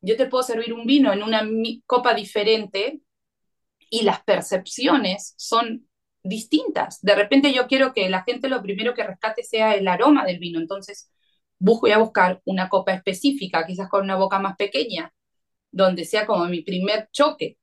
yo 0.00 0.16
te 0.16 0.26
puedo 0.26 0.42
servir 0.42 0.72
un 0.72 0.86
vino 0.86 1.12
en 1.12 1.22
una 1.22 1.42
copa 1.86 2.14
diferente 2.14 3.00
y 3.90 4.02
las 4.02 4.22
percepciones 4.24 5.34
son 5.36 5.88
distintas. 6.22 7.00
De 7.02 7.14
repente 7.14 7.52
yo 7.52 7.66
quiero 7.66 7.92
que 7.94 8.08
la 8.10 8.22
gente 8.24 8.48
lo 8.48 8.62
primero 8.62 8.94
que 8.94 9.04
rescate 9.04 9.42
sea 9.42 9.74
el 9.74 9.88
aroma 9.88 10.24
del 10.24 10.38
vino, 10.38 10.60
entonces 10.60 11.10
voy 11.58 11.92
a 11.92 11.98
buscar 11.98 12.42
una 12.44 12.68
copa 12.68 12.92
específica, 12.92 13.66
quizás 13.66 13.88
con 13.88 14.02
una 14.04 14.16
boca 14.16 14.38
más 14.38 14.56
pequeña, 14.56 15.12
donde 15.70 16.04
sea 16.04 16.26
como 16.26 16.46
mi 16.46 16.62
primer 16.62 17.08
choque. 17.12 17.58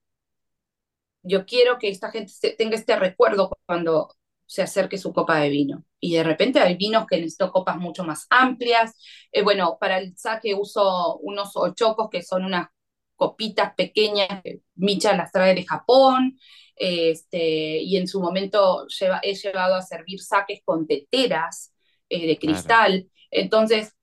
Yo 1.24 1.46
quiero 1.46 1.80
que 1.80 1.90
esta 1.90 2.12
gente 2.12 2.34
tenga 2.58 2.76
este 2.76 2.96
recuerdo 2.98 3.52
cuando 3.66 4.10
se 4.54 4.62
acerque 4.62 5.00
su 5.00 5.12
copa 5.12 5.40
de 5.40 5.50
vino. 5.50 5.84
Y 6.00 6.14
de 6.14 6.24
repente 6.24 6.60
hay 6.60 6.78
vinos 6.78 7.08
que 7.08 7.16
necesito 7.16 7.52
copas 7.52 7.78
mucho 7.78 8.04
más 8.04 8.28
amplias. 8.30 8.96
Eh, 9.32 9.42
bueno, 9.42 9.78
para 9.80 9.98
el 9.98 10.16
saque 10.16 10.54
uso 10.54 11.18
unos 11.24 11.56
ochocos 11.56 12.08
que 12.12 12.22
son 12.22 12.46
unas 12.46 12.68
copitas 13.16 13.74
pequeñas 13.74 14.44
que 14.44 14.60
Micha 14.76 15.16
las 15.16 15.32
trae 15.32 15.56
de 15.56 15.66
Japón. 15.66 16.38
Este, 16.76 17.80
y 17.80 17.98
en 17.98 18.08
su 18.08 18.22
momento 18.22 18.86
lleva, 19.00 19.20
he 19.24 19.34
llevado 19.34 19.74
a 19.74 19.82
servir 19.82 20.20
saques 20.20 20.62
con 20.64 20.86
teteras 20.86 21.74
eh, 22.08 22.28
de 22.28 22.38
cristal. 22.38 23.10
Entonces, 23.32 23.96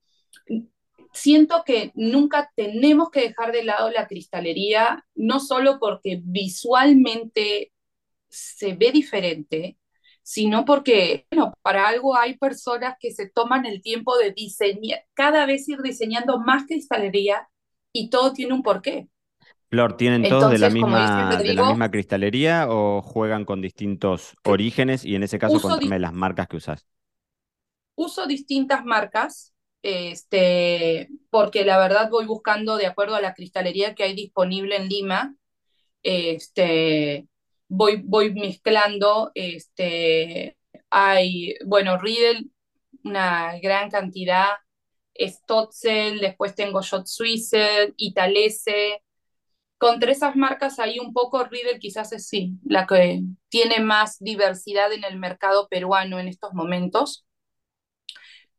siento 1.13 1.63
que 1.65 1.93
nunca 1.95 2.51
tenemos 2.57 3.11
que 3.11 3.21
dejar 3.21 3.53
de 3.53 3.63
lado 3.63 3.89
la 3.91 4.09
cristalería, 4.09 5.07
no 5.15 5.39
solo 5.39 5.79
porque 5.79 6.21
visualmente 6.21 7.71
se 8.29 8.75
ve 8.75 8.91
diferente, 8.91 9.77
sino 10.23 10.65
porque, 10.65 11.27
bueno, 11.31 11.55
para 11.63 11.89
algo 11.89 12.17
hay 12.17 12.37
personas 12.39 12.95
que 13.01 13.13
se 13.13 13.29
toman 13.29 13.67
el 13.67 13.83
tiempo 13.83 14.17
de 14.19 14.33
diseñar, 14.33 15.05
cada 15.15 15.47
vez 15.47 15.69
ir 15.69 15.83
diseñando 15.83 16.39
más 16.39 16.67
cristalería 16.67 17.49
y 17.93 18.11
todo 18.11 18.33
tiene 18.33 18.55
un 18.55 18.63
porqué. 18.63 19.09
Flor, 19.71 19.97
¿tienen 19.97 20.29
todos 20.29 20.51
de 20.51 20.59
la 20.59 20.69
misma, 20.69 21.37
de 21.37 21.55
la 21.55 21.69
misma 21.69 21.91
cristalería 21.91 22.67
o 22.69 23.03
juegan 23.03 23.45
con 23.45 23.63
distintos 23.63 24.35
orígenes? 24.45 25.05
Y 25.05 25.15
en 25.15 25.23
ese 25.23 25.39
caso, 25.39 25.61
contame 25.61 26.01
las 26.01 26.13
marcas 26.13 26.49
que 26.49 26.57
usas. 26.57 26.87
Uso 27.95 28.27
distintas 28.27 28.85
marcas, 28.85 29.55
este, 29.83 31.09
porque 31.31 31.65
la 31.65 31.79
verdad 31.79 32.11
voy 32.11 32.27
buscando 32.27 32.77
de 32.77 32.87
acuerdo 32.87 33.15
a 33.15 33.21
la 33.21 33.35
cristalería 33.35 33.95
que 33.95 34.03
hay 34.03 34.15
disponible 34.15 34.77
en 34.77 34.89
Lima. 34.89 35.35
Este, 36.03 37.29
voy, 37.71 38.03
voy 38.05 38.35
mezclando, 38.35 39.31
este, 39.35 40.59
hay, 40.91 41.55
bueno, 41.65 41.99
Riedel, 41.99 42.51
una 43.05 43.59
gran 43.61 43.91
cantidad, 43.91 44.49
Stotzel, 45.19 46.21
después 46.21 46.55
tengo 46.55 46.83
Shot 46.83 47.07
Swisser, 47.07 47.95
Italese, 47.97 49.03
contra 49.79 50.13
esas 50.13 50.37
marcas 50.37 50.79
hay 50.79 50.99
un 50.99 51.13
poco, 51.15 51.43
Riedel 51.45 51.79
quizás 51.79 52.13
es 52.13 52.29
sí, 52.29 52.59
la 52.65 52.87
que 52.87 53.23
tiene 53.49 53.81
más 53.81 54.19
diversidad 54.19 54.93
en 54.93 55.05
el 55.05 55.19
mercado 55.19 55.69
peruano 55.69 56.19
en 56.19 56.29
estos 56.29 56.53
momentos, 56.53 57.25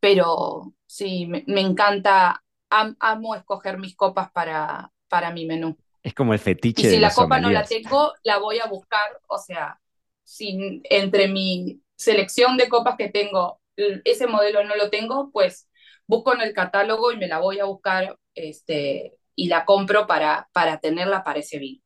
pero 0.00 0.74
sí, 0.86 1.26
me, 1.26 1.44
encanta, 1.60 2.42
amo 2.70 3.34
escoger 3.36 3.78
mis 3.78 3.94
copas 3.94 4.32
para, 4.32 4.90
para 5.08 5.30
mi 5.32 5.46
menú. 5.46 5.76
Es 6.02 6.14
como 6.14 6.32
el 6.32 6.38
fetiche. 6.38 6.88
Y 6.88 6.90
si 6.90 6.98
la 6.98 7.12
copa 7.12 7.40
no 7.40 7.50
la 7.50 7.64
tengo, 7.64 8.12
la 8.24 8.38
voy 8.38 8.58
a 8.58 8.66
buscar, 8.66 9.20
o 9.28 9.38
sea, 9.38 9.78
si 10.24 10.80
entre 10.84 11.28
mi 11.28 11.80
selección 11.96 12.56
de 12.56 12.68
copas 12.68 12.96
que 12.96 13.08
tengo, 13.08 13.60
ese 13.76 14.26
modelo 14.26 14.64
no 14.64 14.76
lo 14.76 14.90
tengo, 14.90 15.30
pues 15.32 15.68
busco 16.06 16.34
en 16.34 16.40
el 16.40 16.52
catálogo 16.52 17.12
y 17.12 17.16
me 17.16 17.28
la 17.28 17.38
voy 17.38 17.60
a 17.60 17.64
buscar 17.64 18.16
este, 18.34 19.14
y 19.36 19.48
la 19.48 19.64
compro 19.64 20.06
para, 20.06 20.48
para 20.52 20.78
tenerla 20.78 21.22
para 21.24 21.38
ese 21.38 21.58
vino. 21.58 21.82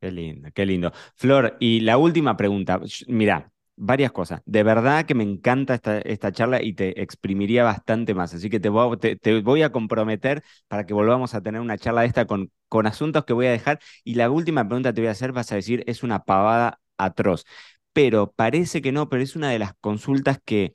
Qué 0.00 0.12
lindo, 0.12 0.50
qué 0.54 0.64
lindo. 0.64 0.92
Flor, 1.16 1.56
y 1.58 1.80
la 1.80 1.98
última 1.98 2.36
pregunta. 2.36 2.80
Mira, 3.08 3.50
varias 3.78 4.12
cosas. 4.12 4.42
De 4.44 4.62
verdad 4.62 5.06
que 5.06 5.14
me 5.14 5.24
encanta 5.24 5.74
esta, 5.74 5.98
esta 6.00 6.32
charla 6.32 6.62
y 6.62 6.74
te 6.74 7.00
exprimiría 7.02 7.64
bastante 7.64 8.14
más. 8.14 8.34
Así 8.34 8.50
que 8.50 8.60
te 8.60 8.68
voy, 8.68 9.62
a 9.62 9.72
comprometer 9.72 10.42
para 10.68 10.84
que 10.86 10.94
volvamos 10.94 11.34
a 11.34 11.40
tener 11.42 11.60
una 11.60 11.78
charla 11.78 12.02
de 12.02 12.08
esta 12.08 12.26
con, 12.26 12.50
con 12.68 12.86
asuntos 12.86 13.24
que 13.24 13.32
voy 13.32 13.46
a 13.46 13.50
dejar. 13.52 13.80
Y 14.04 14.14
la 14.14 14.30
última 14.30 14.66
pregunta 14.66 14.92
te 14.92 15.00
voy 15.00 15.08
a 15.08 15.12
hacer, 15.12 15.32
vas 15.32 15.52
a 15.52 15.56
decir, 15.56 15.84
es 15.86 16.02
una 16.02 16.24
pavada 16.24 16.80
atroz. 16.98 17.44
Pero 17.92 18.32
parece 18.32 18.82
que 18.82 18.92
no, 18.92 19.08
pero 19.08 19.22
es 19.22 19.36
una 19.36 19.50
de 19.50 19.58
las 19.58 19.74
consultas 19.80 20.38
que 20.44 20.74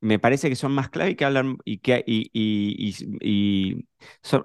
me 0.00 0.18
parece 0.18 0.48
que 0.48 0.56
son 0.56 0.72
más 0.72 0.90
clave 0.90 1.10
y 1.12 1.16
que 1.16 1.24
hablan 1.24 1.58
y 1.64 1.78
que 1.78 2.04
y, 2.06 2.30
y, 2.32 3.86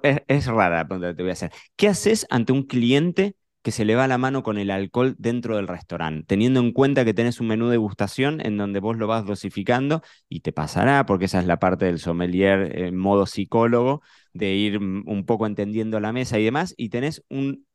es, 0.02 0.22
es, 0.28 0.46
rara 0.46 0.76
la 0.78 0.88
pregunta 0.88 1.08
que 1.10 1.14
te 1.14 1.22
voy 1.22 1.30
a 1.30 1.32
hacer. 1.34 1.52
¿Qué 1.76 1.88
haces 1.88 2.26
ante 2.30 2.52
un 2.52 2.64
cliente 2.64 3.36
que 3.64 3.72
se 3.72 3.86
le 3.86 3.94
va 3.96 4.06
la 4.06 4.18
mano 4.18 4.42
con 4.42 4.58
el 4.58 4.70
alcohol 4.70 5.16
dentro 5.18 5.56
del 5.56 5.68
restaurante, 5.68 6.26
teniendo 6.26 6.60
en 6.60 6.72
cuenta 6.72 7.02
que 7.06 7.14
tenés 7.14 7.40
un 7.40 7.46
menú 7.46 7.66
de 7.68 7.72
degustación 7.72 8.44
en 8.44 8.58
donde 8.58 8.78
vos 8.78 8.98
lo 8.98 9.06
vas 9.06 9.24
dosificando 9.24 10.02
y 10.28 10.40
te 10.40 10.52
pasará, 10.52 11.06
porque 11.06 11.24
esa 11.24 11.40
es 11.40 11.46
la 11.46 11.58
parte 11.58 11.86
del 11.86 11.98
sommelier 11.98 12.78
en 12.78 12.94
modo 12.94 13.24
psicólogo, 13.24 14.02
de 14.34 14.52
ir 14.52 14.80
mm, 14.80 15.04
un 15.08 15.24
poco 15.24 15.46
entendiendo 15.46 15.98
la 15.98 16.12
mesa 16.12 16.38
y 16.38 16.44
demás, 16.44 16.74
y 16.76 16.90
tenés 16.90 17.24
un, 17.30 17.66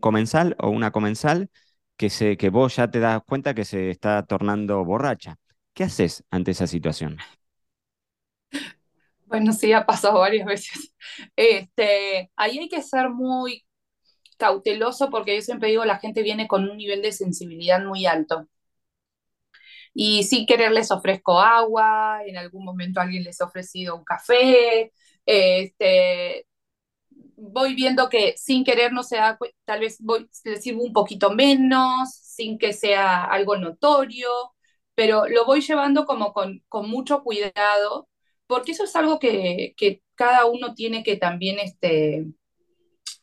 comensal 0.00 0.56
o 0.58 0.70
una 0.70 0.90
comensal 0.90 1.50
que, 1.96 2.10
se, 2.10 2.36
que 2.36 2.50
vos 2.50 2.74
ya 2.74 2.90
te 2.90 2.98
das 2.98 3.22
cuenta 3.24 3.54
que 3.54 3.64
se 3.64 3.90
está 3.90 4.24
tornando 4.26 4.84
borracha. 4.84 5.36
¿Qué 5.72 5.84
haces 5.84 6.24
ante 6.32 6.50
esa 6.50 6.66
situación? 6.66 7.18
Bueno, 9.26 9.52
sí, 9.52 9.72
ha 9.72 9.86
pasado 9.86 10.18
varias 10.18 10.46
veces. 10.46 10.94
Este, 11.36 12.30
ahí 12.34 12.58
hay 12.58 12.68
que 12.68 12.82
ser 12.82 13.10
muy 13.10 13.67
cauteloso 14.38 15.10
porque 15.10 15.36
yo 15.36 15.42
siempre 15.42 15.70
digo, 15.70 15.84
la 15.86 15.98
gente 16.00 16.22
viene 16.22 16.48
con 16.48 16.68
un 16.70 16.78
nivel 16.78 17.02
de 17.02 17.12
sensibilidad 17.12 17.84
muy 17.84 18.06
alto. 18.06 18.48
Y 19.94 20.22
sin 20.24 20.46
querer 20.46 20.72
les 20.72 20.90
ofrezco 20.90 21.40
agua, 21.40 22.20
en 22.26 22.36
algún 22.36 22.64
momento 22.64 23.00
alguien 23.00 23.24
les 23.24 23.40
ha 23.40 23.46
ofrecido 23.46 23.96
un 23.96 24.04
café, 24.04 24.92
este, 25.26 26.46
voy 27.36 27.74
viendo 27.74 28.08
que 28.08 28.34
sin 28.36 28.64
querer 28.64 28.92
no 28.92 29.02
sea, 29.02 29.38
tal 29.64 29.80
vez 29.80 29.98
voy, 30.00 30.28
les 30.44 30.62
sirvo 30.62 30.84
un 30.84 30.92
poquito 30.92 31.30
menos, 31.32 32.14
sin 32.14 32.58
que 32.58 32.72
sea 32.72 33.24
algo 33.24 33.56
notorio, 33.56 34.28
pero 34.94 35.26
lo 35.28 35.46
voy 35.46 35.60
llevando 35.62 36.06
como 36.06 36.32
con, 36.32 36.62
con 36.68 36.90
mucho 36.90 37.22
cuidado, 37.22 38.08
porque 38.46 38.72
eso 38.72 38.84
es 38.84 38.96
algo 38.96 39.18
que, 39.18 39.74
que 39.76 40.02
cada 40.14 40.46
uno 40.46 40.74
tiene 40.74 41.02
que 41.04 41.16
también 41.16 41.58
este, 41.60 42.26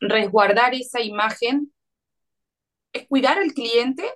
resguardar 0.10 0.74
esa 0.74 1.02
imagen 1.02 1.74
es 2.94 3.08
cuidar 3.08 3.38
al 3.38 3.54
cliente 3.54 4.10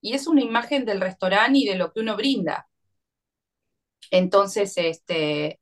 y 0.00 0.14
es 0.14 0.26
una 0.26 0.42
imagen 0.42 0.84
del 0.84 1.00
restaurante 1.00 1.58
y 1.58 1.66
de 1.66 1.76
lo 1.76 1.92
que 1.92 2.00
uno 2.00 2.16
brinda. 2.16 2.66
Entonces, 4.10 4.72
este, 4.76 5.60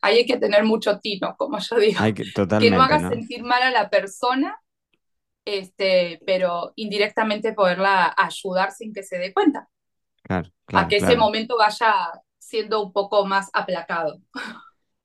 ahí 0.00 0.18
hay 0.18 0.26
que 0.26 0.38
tener 0.38 0.64
mucho 0.64 0.98
tino, 1.00 1.34
como 1.36 1.58
yo 1.58 1.76
digo. 1.76 2.00
que, 2.14 2.70
no 2.70 2.82
haga 2.82 3.08
sentir 3.08 3.42
mal 3.42 3.62
a 3.62 3.70
la 3.70 3.90
persona, 3.90 4.60
este, 5.44 6.20
pero 6.24 6.72
indirectamente 6.76 7.52
poderla 7.52 8.14
ayudar 8.16 8.72
sin 8.72 8.92
que 8.92 9.02
se 9.02 9.18
dé 9.18 9.32
cuenta. 9.32 9.68
a 10.28 10.88
que 10.88 10.96
ese 10.96 11.16
momento 11.16 11.56
vaya 11.58 11.92
siendo 12.38 12.82
un 12.82 12.92
poco 12.92 13.26
más 13.26 13.50
aplacado. 13.52 14.20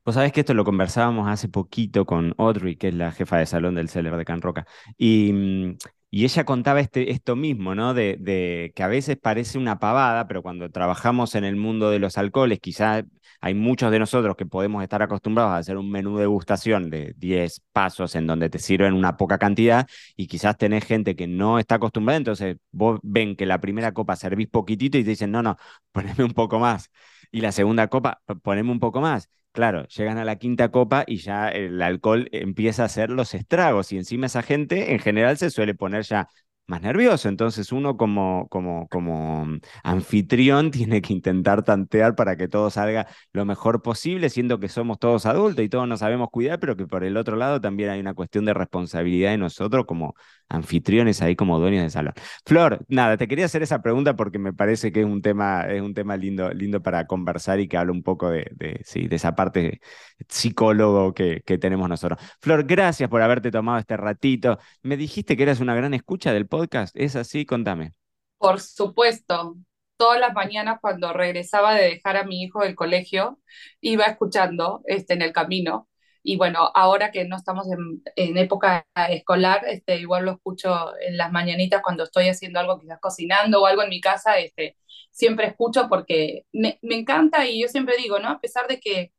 Vos 0.06 0.16
sabés 0.16 0.32
que 0.32 0.42
esto 0.42 0.54
lo 0.54 0.64
conversábamos 0.66 1.28
hace 1.28 1.50
poquito 1.50 2.06
con 2.06 2.36
Audrey, 2.38 2.76
que 2.76 2.90
es 2.90 2.94
la 2.94 3.12
jefa 3.12 3.38
de 3.38 3.46
salón 3.48 3.74
del 3.76 3.90
Celler 3.90 4.16
de 4.16 4.26
Can 4.26 4.42
Roca, 4.42 4.68
y, 4.98 5.34
mm, 5.34 5.78
y 6.12 6.26
ella 6.26 6.46
contaba 6.46 6.80
este, 6.80 7.12
esto 7.12 7.36
mismo, 7.36 7.74
¿no? 7.74 7.94
De, 7.96 8.16
de, 8.20 8.72
que 8.76 8.84
a 8.84 8.88
veces 8.88 9.18
parece 9.18 9.58
una 9.58 9.80
pavada, 9.80 10.28
pero 10.28 10.44
cuando 10.44 10.70
trabajamos 10.70 11.34
en 11.36 11.44
el 11.44 11.56
mundo 11.56 11.90
de 11.90 11.98
los 12.00 12.18
alcoholes, 12.20 12.60
quizás 12.60 13.04
hay 13.42 13.54
muchos 13.56 13.92
de 13.92 13.98
nosotros 14.00 14.36
que 14.36 14.46
podemos 14.46 14.84
estar 14.84 15.02
acostumbrados 15.02 15.52
a 15.54 15.58
hacer 15.58 15.76
un 15.78 15.90
menú 15.92 16.16
de 16.16 16.22
degustación 16.22 16.90
de 16.92 17.14
10 17.18 17.62
pasos 17.74 18.16
en 18.16 18.28
donde 18.28 18.50
te 18.50 18.60
sirven 18.60 18.94
una 18.94 19.18
poca 19.18 19.38
cantidad 19.40 19.88
y 20.16 20.28
quizás 20.28 20.56
tenés 20.58 20.86
gente 20.86 21.16
que 21.16 21.28
no 21.28 21.58
está 21.60 21.76
acostumbrada, 21.76 22.18
entonces 22.18 22.58
vos 22.72 23.00
ven 23.04 23.36
que 23.36 23.46
la 23.48 23.60
primera 23.60 23.92
copa 23.94 24.16
servís 24.16 24.48
poquitito 24.48 24.98
y 25.00 25.04
te 25.04 25.10
dicen, 25.10 25.32
no, 25.32 25.42
no, 25.44 25.58
poneme 25.92 26.24
un 26.24 26.32
poco 26.34 26.60
más. 26.60 26.92
Y 27.32 27.42
la 27.42 27.52
segunda 27.52 27.88
copa, 27.88 28.22
poneme 28.44 28.72
un 28.72 28.80
poco 28.80 29.02
más. 29.02 29.30
Claro, 29.56 29.88
llegan 29.88 30.18
a 30.18 30.26
la 30.26 30.36
quinta 30.36 30.70
copa 30.70 31.06
y 31.08 31.16
ya 31.18 31.48
el 31.48 31.82
alcohol 31.82 32.28
empieza 32.34 32.84
a 32.84 32.86
hacer 32.88 33.10
los 33.10 33.34
estragos 33.34 33.94
y 33.94 33.98
encima 33.98 34.26
esa 34.26 34.42
gente 34.44 34.92
en 34.92 35.00
general 35.00 35.38
se 35.38 35.50
suele 35.50 35.74
poner 35.74 36.04
ya 36.04 36.28
más 36.68 36.82
nervioso. 36.82 37.30
Entonces 37.30 37.72
uno 37.72 37.98
como, 37.98 38.48
como, 38.50 38.88
como 38.90 39.46
mm, 39.46 39.60
anfitrión 39.84 40.72
tiene 40.72 41.02
que 41.02 41.14
intentar 41.14 41.64
tantear 41.64 42.16
para 42.16 42.38
que 42.38 42.48
todo 42.48 42.70
salga 42.70 43.08
lo 43.34 43.46
mejor 43.46 43.82
posible, 43.82 44.30
siendo 44.30 44.60
que 44.60 44.70
somos 44.70 45.00
todos 45.00 45.26
adultos 45.26 45.64
y 45.64 45.70
todos 45.70 45.88
nos 45.88 46.00
sabemos 46.00 46.30
cuidar, 46.32 46.60
pero 46.60 46.76
que 46.76 46.88
por 46.88 47.04
el 47.04 47.18
otro 47.18 47.36
lado 47.36 47.62
también 47.62 47.90
hay 47.90 48.00
una 48.00 48.14
cuestión 48.14 48.46
de 48.46 48.54
responsabilidad 48.54 49.32
de 49.32 49.38
nosotros 49.38 49.86
como 49.86 50.16
anfitriones 50.50 51.22
ahí 51.22 51.36
como 51.36 51.60
dueños 51.60 51.84
de 51.84 51.90
salón. 51.90 52.14
Flor, 52.46 52.86
nada, 52.88 53.18
te 53.18 53.28
quería 53.28 53.46
hacer 53.46 53.64
esa 53.64 53.82
pregunta 53.82 54.16
porque 54.16 54.40
me 54.40 54.54
parece 54.54 54.92
que 54.92 55.02
es 55.02 55.06
un 55.06 55.22
tema, 55.22 55.64
es 55.64 55.82
un 55.82 55.94
tema 55.94 56.18
lindo, 56.18 56.52
lindo 56.54 56.82
para 56.82 57.08
conversar 57.08 57.60
y 57.60 57.68
que 57.68 57.78
habla 57.78 57.92
un 57.92 58.04
poco 58.04 58.30
de, 58.30 58.52
de, 58.56 58.82
esa 59.16 59.36
parte 59.36 59.82
psicólogo 60.30 61.14
que, 61.14 61.42
que 61.46 61.58
tenemos 61.58 61.90
nosotros. 61.90 62.20
Flor, 62.42 62.64
gracias 62.66 63.10
por 63.10 63.22
haberte 63.22 63.52
tomado 63.52 63.80
este 63.80 63.98
ratito. 63.98 64.60
Me 64.84 64.98
dijiste 64.98 65.36
que 65.38 65.44
eras 65.44 65.60
una 65.60 65.76
gran 65.76 65.94
escucha 65.94 66.34
del 66.34 66.48
podcast. 66.48 66.55
¿Es 66.94 67.16
así? 67.16 67.46
Contame. 67.46 67.92
Por 68.38 68.60
supuesto. 68.62 69.58
Todas 69.98 70.20
las 70.20 70.34
mañanas 70.34 70.80
cuando 70.82 71.14
regresaba 71.14 71.74
de 71.74 71.86
dejar 71.86 72.18
a 72.18 72.26
mi 72.26 72.44
hijo 72.44 72.62
del 72.62 72.76
colegio, 72.76 73.40
iba 73.80 74.06
escuchando 74.06 74.82
este, 74.86 75.14
en 75.14 75.22
el 75.22 75.32
camino. 75.32 75.88
Y 76.22 76.38
bueno, 76.38 76.72
ahora 76.74 77.12
que 77.12 77.26
no 77.26 77.38
estamos 77.38 77.68
en, 78.16 78.38
época 78.38 78.86
escolar, 79.10 79.64
este, 79.68 80.00
igual 80.00 80.26
lo 80.26 80.32
escucho 80.34 80.94
en 81.00 81.18
las 81.18 81.32
mañanitas 81.32 81.82
cuando 81.82 82.04
estoy 82.04 82.28
haciendo 82.30 82.60
algo, 82.60 82.80
quizás 82.80 83.00
cocinando 83.00 83.62
o 83.62 83.68
algo 83.68 83.84
en 83.84 83.90
mi 83.90 84.02
casa, 84.02 84.38
este, 84.40 84.76
siempre 85.12 85.48
escucho 85.48 85.88
porque 85.88 86.46
me, 86.52 86.80
me 86.82 86.96
encanta 86.96 87.46
y 87.46 87.62
yo 87.62 87.68
siempre 87.68 87.96
digo, 87.98 88.20
¿no? 88.20 88.30
A 88.30 88.40
pesar 88.40 88.68
de 88.68 88.80
que 88.80 89.14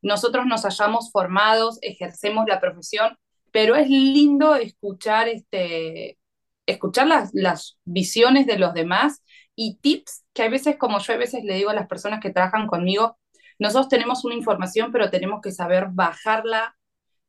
nosotros 0.00 0.46
nos 0.46 0.64
hayamos 0.64 1.10
formados, 1.10 1.78
ejercemos 1.82 2.46
la 2.48 2.60
profesión, 2.60 3.18
pero 3.52 3.76
es 3.76 3.88
lindo 3.88 4.54
escuchar 4.56 5.28
este, 5.28 6.18
escuchar 6.66 7.06
las, 7.06 7.30
las 7.34 7.78
visiones 7.84 8.46
de 8.46 8.58
los 8.58 8.74
demás 8.74 9.22
y 9.54 9.76
tips 9.76 10.24
que 10.32 10.42
a 10.42 10.48
veces, 10.48 10.76
como 10.76 10.98
yo 10.98 11.12
a 11.12 11.16
veces 11.16 11.44
le 11.44 11.54
digo 11.54 11.70
a 11.70 11.74
las 11.74 11.86
personas 11.86 12.20
que 12.20 12.30
trabajan 12.30 12.66
conmigo, 12.66 13.18
nosotros 13.58 13.88
tenemos 13.88 14.24
una 14.24 14.34
información, 14.34 14.90
pero 14.92 15.10
tenemos 15.10 15.40
que 15.40 15.52
saber 15.52 15.88
bajarla 15.92 16.76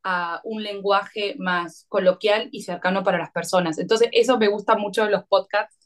a 0.03 0.41
un 0.43 0.63
lenguaje 0.63 1.35
más 1.37 1.85
coloquial 1.89 2.49
y 2.51 2.61
cercano 2.63 3.03
para 3.03 3.17
las 3.17 3.31
personas. 3.31 3.77
Entonces, 3.79 4.09
eso 4.11 4.37
me 4.37 4.47
gusta 4.47 4.75
mucho 4.75 5.03
de 5.05 5.11
los 5.11 5.25
podcasts 5.25 5.77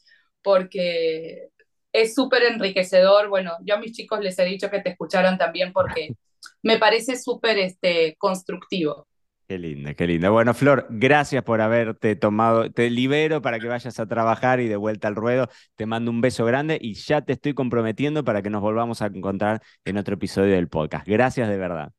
porque 0.42 1.48
es 1.92 2.14
súper 2.14 2.44
enriquecedor. 2.44 3.28
Bueno, 3.28 3.52
yo 3.64 3.74
a 3.74 3.78
mis 3.78 3.92
chicos 3.92 4.20
les 4.20 4.38
he 4.38 4.44
dicho 4.44 4.70
que 4.70 4.80
te 4.80 4.90
escucharon 4.90 5.38
también 5.38 5.72
porque 5.72 6.16
me 6.62 6.78
parece 6.78 7.16
súper 7.16 7.58
este, 7.58 8.16
constructivo. 8.18 9.08
Qué 9.50 9.58
linda, 9.58 9.94
qué 9.94 10.06
linda. 10.06 10.30
Bueno, 10.30 10.54
Flor, 10.54 10.86
gracias 10.90 11.42
por 11.42 11.60
haberte 11.60 12.14
tomado. 12.14 12.70
Te 12.70 12.88
libero 12.88 13.42
para 13.42 13.58
que 13.58 13.66
vayas 13.66 13.98
a 13.98 14.06
trabajar 14.06 14.60
y 14.60 14.68
de 14.68 14.76
vuelta 14.76 15.08
al 15.08 15.16
ruedo. 15.16 15.48
Te 15.74 15.86
mando 15.86 16.12
un 16.12 16.20
beso 16.20 16.44
grande 16.44 16.78
y 16.80 16.94
ya 16.94 17.22
te 17.22 17.32
estoy 17.32 17.52
comprometiendo 17.52 18.22
para 18.22 18.42
que 18.42 18.48
nos 18.48 18.60
volvamos 18.60 19.02
a 19.02 19.06
encontrar 19.06 19.60
en 19.84 19.96
otro 19.96 20.14
episodio 20.14 20.54
del 20.54 20.68
podcast. 20.68 21.04
Gracias 21.04 21.48
de 21.48 21.56
verdad. 21.56 21.90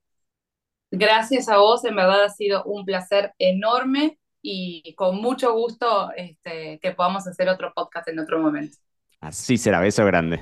Gracias 0.91 1.49
a 1.49 1.57
vos, 1.57 1.83
en 1.83 1.97
verdad 1.97 2.23
ha 2.23 2.29
sido 2.29 2.63
un 2.63 2.85
placer 2.85 3.33
enorme 3.37 4.17
y 4.41 4.95
con 4.95 5.17
mucho 5.17 5.51
gusto 5.51 6.09
este, 6.15 6.79
que 6.81 6.91
podamos 6.91 7.27
hacer 7.27 7.49
otro 7.49 7.73
podcast 7.75 8.07
en 8.07 8.19
otro 8.19 8.39
momento. 8.39 8.77
Así 9.19 9.57
será, 9.57 9.81
beso 9.81 10.05
grande. 10.05 10.41